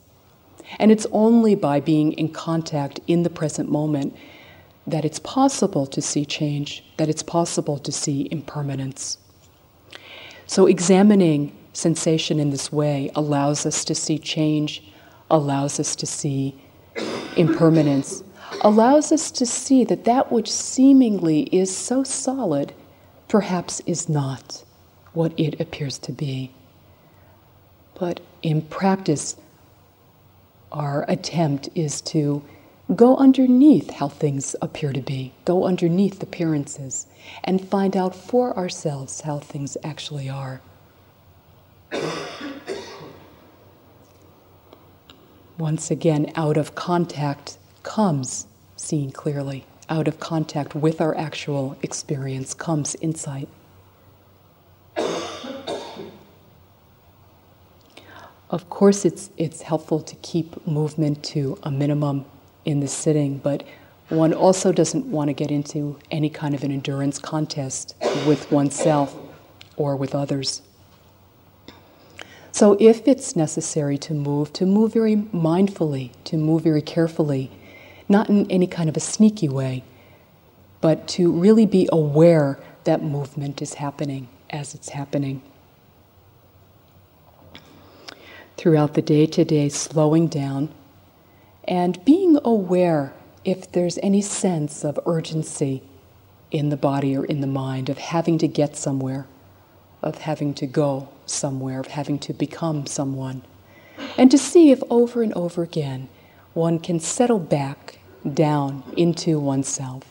And 0.79 0.91
it's 0.91 1.07
only 1.13 1.55
by 1.55 1.81
being 1.81 2.13
in 2.13 2.29
contact 2.29 3.01
in 3.07 3.23
the 3.23 3.31
present 3.31 3.71
moment 3.71 4.17
that 4.87 5.05
it's 5.05 5.19
possible 5.19 5.87
to 5.87 6.01
see 6.01 6.25
change, 6.25 6.85
that 6.97 7.09
it's 7.09 7.23
possible 7.23 7.79
to 7.79 7.93
see 7.93 8.29
impermanence. 8.31 9.19
So, 10.47 10.67
examining 10.67 11.57
sensation 11.73 12.39
in 12.39 12.51
this 12.51 12.73
way 12.73 13.11
allows 13.15 13.65
us 13.65 13.85
to 13.85 13.95
see 13.95 14.19
change, 14.19 14.83
allows 15.33 15.81
us 15.81 15.97
to 15.97 16.07
see 16.07 16.55
impermanence, 17.37 18.23
allows 18.61 19.11
us 19.11 19.33
to 19.33 19.45
see 19.45 19.85
that 19.85 20.05
that 20.05 20.31
which 20.31 20.51
seemingly 20.51 21.43
is 21.55 21.77
so 21.77 22.05
solid 22.05 22.73
perhaps 23.27 23.81
is 23.87 24.09
not 24.09 24.63
what 25.13 25.33
it 25.37 25.61
appears 25.61 25.99
to 25.99 26.13
be. 26.13 26.53
But 27.99 28.21
in 28.43 28.63
practice, 28.63 29.37
our 30.71 31.05
attempt 31.09 31.69
is 31.75 32.01
to 32.03 32.45
Go 32.97 33.17
underneath 33.17 33.91
how 33.91 34.09
things 34.09 34.55
appear 34.61 34.93
to 34.93 35.01
be, 35.01 35.33
go 35.47 35.65
underneath 35.65 36.23
appearances, 36.23 37.07
and 37.43 37.67
find 37.67 37.97
out 37.97 38.15
for 38.15 38.55
ourselves 38.57 39.23
how 39.23 39.39
things 39.39 39.79
actually 39.83 40.29
are. 40.29 40.61
Once 45.59 45.91
again, 45.91 46.33
out 46.35 46.57
of 46.57 46.75
contact 46.75 47.59
comes 47.83 48.47
seeing 48.77 49.11
clearly. 49.11 49.65
Out 49.89 50.09
of 50.09 50.19
contact 50.19 50.75
with 50.75 51.01
our 51.01 51.15
actual 51.17 51.77
experience 51.83 52.55
comes 52.55 52.97
insight. 52.97 53.49
Of 58.49 58.69
course, 58.69 59.05
it's, 59.05 59.31
it's 59.37 59.63
helpful 59.63 60.01
to 60.01 60.17
keep 60.17 60.67
movement 60.67 61.23
to 61.25 61.59
a 61.63 61.71
minimum 61.71 62.25
in 62.65 62.81
the 62.81 62.89
sitting, 62.89 63.39
but 63.39 63.65
one 64.09 64.35
also 64.35 64.73
doesn't 64.73 65.07
want 65.07 65.29
to 65.29 65.33
get 65.33 65.51
into 65.51 65.99
any 66.11 66.29
kind 66.29 66.55
of 66.55 66.63
an 66.63 66.71
endurance 66.71 67.19
contest 67.19 67.95
with 68.27 68.51
oneself 68.53 69.17
or 69.77 69.97
with 69.97 70.15
others. 70.15 70.61
So, 72.63 72.77
if 72.79 73.09
it's 73.09 73.35
necessary 73.35 73.99
to 73.99 74.15
move, 74.15 74.53
to 74.53 74.65
move 74.65 74.93
very 74.93 75.17
mindfully, 75.17 76.13
to 76.23 76.37
move 76.37 76.63
very 76.63 76.81
carefully, 76.81 77.51
not 78.09 78.29
in 78.29 78.49
any 78.53 78.69
kind 78.69 78.89
of 78.89 78.97
a 78.97 79.01
sneaky 79.01 79.49
way, 79.49 79.83
but 80.81 81.09
to 81.09 81.33
really 81.33 81.67
be 81.67 81.89
aware 81.91 82.61
that 82.85 83.03
movement 83.03 83.63
is 83.63 83.75
happening 83.75 84.29
as 84.51 84.77
it's 84.77 84.91
happening. 84.91 85.43
Throughout 88.57 88.95
the 88.95 89.03
day 89.03 89.27
to 89.27 89.45
day, 89.45 89.69
slowing 89.69 90.29
down 90.29 90.73
and 91.65 92.05
being 92.05 92.39
aware 92.45 93.13
if 93.45 93.73
there's 93.73 93.99
any 94.05 94.21
sense 94.21 94.85
of 94.85 95.01
urgency 95.05 95.83
in 96.53 96.69
the 96.69 96.77
body 96.77 97.17
or 97.17 97.25
in 97.25 97.41
the 97.41 97.49
mind 97.49 97.89
of 97.89 97.99
having 97.99 98.39
to 98.39 98.47
get 98.47 98.77
somewhere, 98.77 99.27
of 100.03 100.19
having 100.19 100.55
to 100.55 100.67
go 100.67 101.09
somewhere, 101.27 101.81
of 101.81 101.89
having 101.89 102.19
to 102.21 102.33
become 102.33 102.87
someone. 102.87 103.43
And 104.17 104.31
to 104.31 104.39
see 104.39 104.71
if 104.71 104.83
over 104.91 105.23
and 105.23 105.33
over 105.35 105.63
again 105.63 106.09
one 106.55 106.79
can 106.79 107.01
settle 107.01 107.39
back 107.39 107.99
down 108.35 108.83
into 108.97 109.39
oneself, 109.39 110.05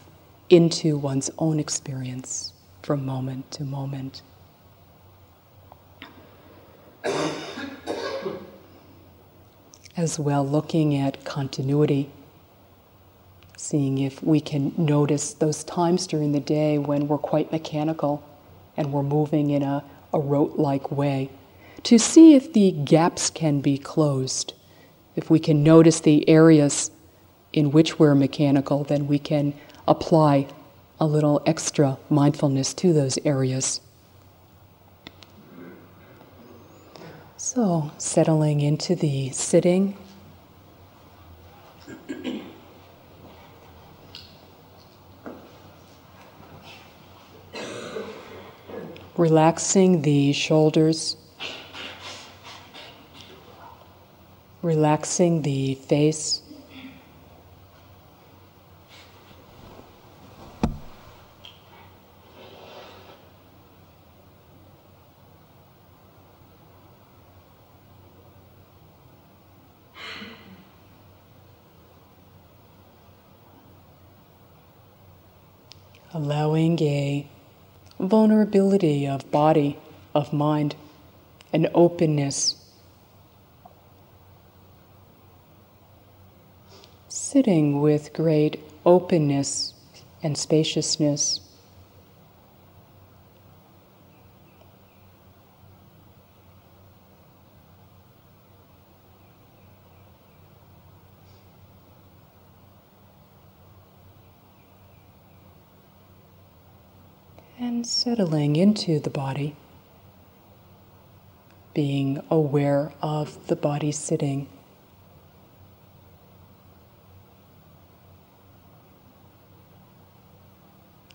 into 0.50 0.98
one's 0.98 1.30
own 1.38 1.60
experience 1.60 2.54
from 2.82 3.06
moment 3.06 3.52
to 3.52 3.64
moment 3.64 4.22
as 9.98 10.18
well, 10.20 10.46
looking 10.48 10.96
at 10.96 11.24
continuity, 11.26 12.10
seeing 13.58 14.00
if 14.00 14.24
we 14.24 14.40
can 14.40 14.74
notice 14.78 15.34
those 15.34 15.64
times 15.64 16.08
during 16.08 16.32
the 16.32 16.40
day 16.40 16.78
when 16.78 17.08
we're 17.08 17.18
quite 17.18 17.52
mechanical 17.52 18.24
and 18.82 18.92
we're 18.92 19.04
moving 19.04 19.52
in 19.52 19.62
a, 19.62 19.84
a 20.12 20.20
rote 20.20 20.58
like 20.58 20.92
way, 20.92 21.30
to 21.84 22.00
see 22.00 22.34
if 22.34 22.52
the 22.54 22.72
gaps 22.72 23.30
can 23.30 23.62
be 23.62 23.78
closed. 23.78 24.56
If 25.16 25.30
we 25.30 25.40
can 25.40 25.62
notice 25.62 26.00
the 26.00 26.28
areas 26.28 26.90
in 27.54 27.70
which 27.70 28.00
we're 28.00 28.16
mechanical, 28.16 28.84
then 28.84 29.06
we 29.06 29.20
can 29.20 29.54
apply 29.88 30.48
a 31.00 31.06
little 31.06 31.44
extra 31.46 32.00
mindfulness 32.10 32.74
to 32.74 32.92
those 32.92 33.20
areas. 33.24 33.82
So, 37.38 37.92
settling 38.00 38.62
into 38.62 38.96
the 38.96 39.30
sitting. 39.30 39.96
Relaxing 49.22 50.02
the 50.02 50.34
shoulders, 50.34 51.16
relaxing 54.64 55.44
the 55.44 55.76
face. 55.76 56.42
allowing 76.14 76.78
a 76.82 77.26
vulnerability 78.02 79.08
of 79.08 79.30
body, 79.32 79.78
of 80.16 80.34
mind, 80.34 80.76
an 81.54 81.68
openness. 81.74 82.56
Sitting 87.08 87.82
with 87.82 88.14
great 88.14 88.60
openness 88.86 89.74
and 90.24 90.38
spaciousness. 90.38 91.42
Settling 107.86 108.56
into 108.56 109.00
the 109.00 109.10
body, 109.10 109.56
being 111.74 112.22
aware 112.30 112.94
of 113.02 113.48
the 113.48 113.56
body 113.56 113.92
sitting. 113.92 114.48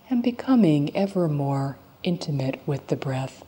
And 0.09 0.23
becoming 0.23 0.95
ever 0.95 1.27
more 1.27 1.77
intimate 2.03 2.61
with 2.65 2.87
the 2.87 2.95
breath. 2.95 3.43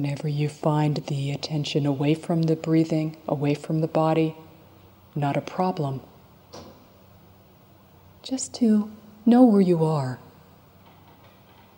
Whenever 0.00 0.28
you 0.28 0.48
find 0.48 0.96
the 1.08 1.30
attention 1.30 1.84
away 1.84 2.14
from 2.14 2.44
the 2.44 2.56
breathing, 2.56 3.18
away 3.28 3.52
from 3.52 3.82
the 3.82 3.86
body, 3.86 4.34
not 5.14 5.36
a 5.36 5.42
problem. 5.42 6.00
Just 8.22 8.54
to 8.54 8.90
know 9.26 9.44
where 9.44 9.60
you 9.60 9.84
are, 9.84 10.18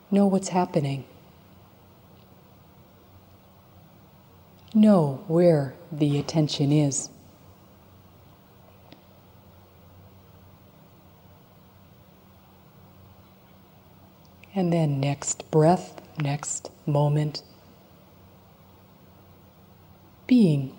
know 0.08 0.24
what's 0.24 0.50
happening, 0.50 1.02
know 4.72 5.24
where 5.26 5.74
the 5.90 6.16
attention 6.16 6.70
is. 6.70 7.10
And 14.54 14.72
then 14.72 15.00
next 15.00 15.50
breath, 15.50 16.00
next 16.20 16.70
moment 16.86 17.42
being 20.32 20.74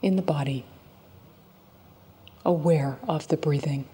in 0.00 0.14
the 0.14 0.22
body, 0.22 0.64
aware 2.44 3.00
of 3.08 3.26
the 3.26 3.36
breathing. 3.36 3.84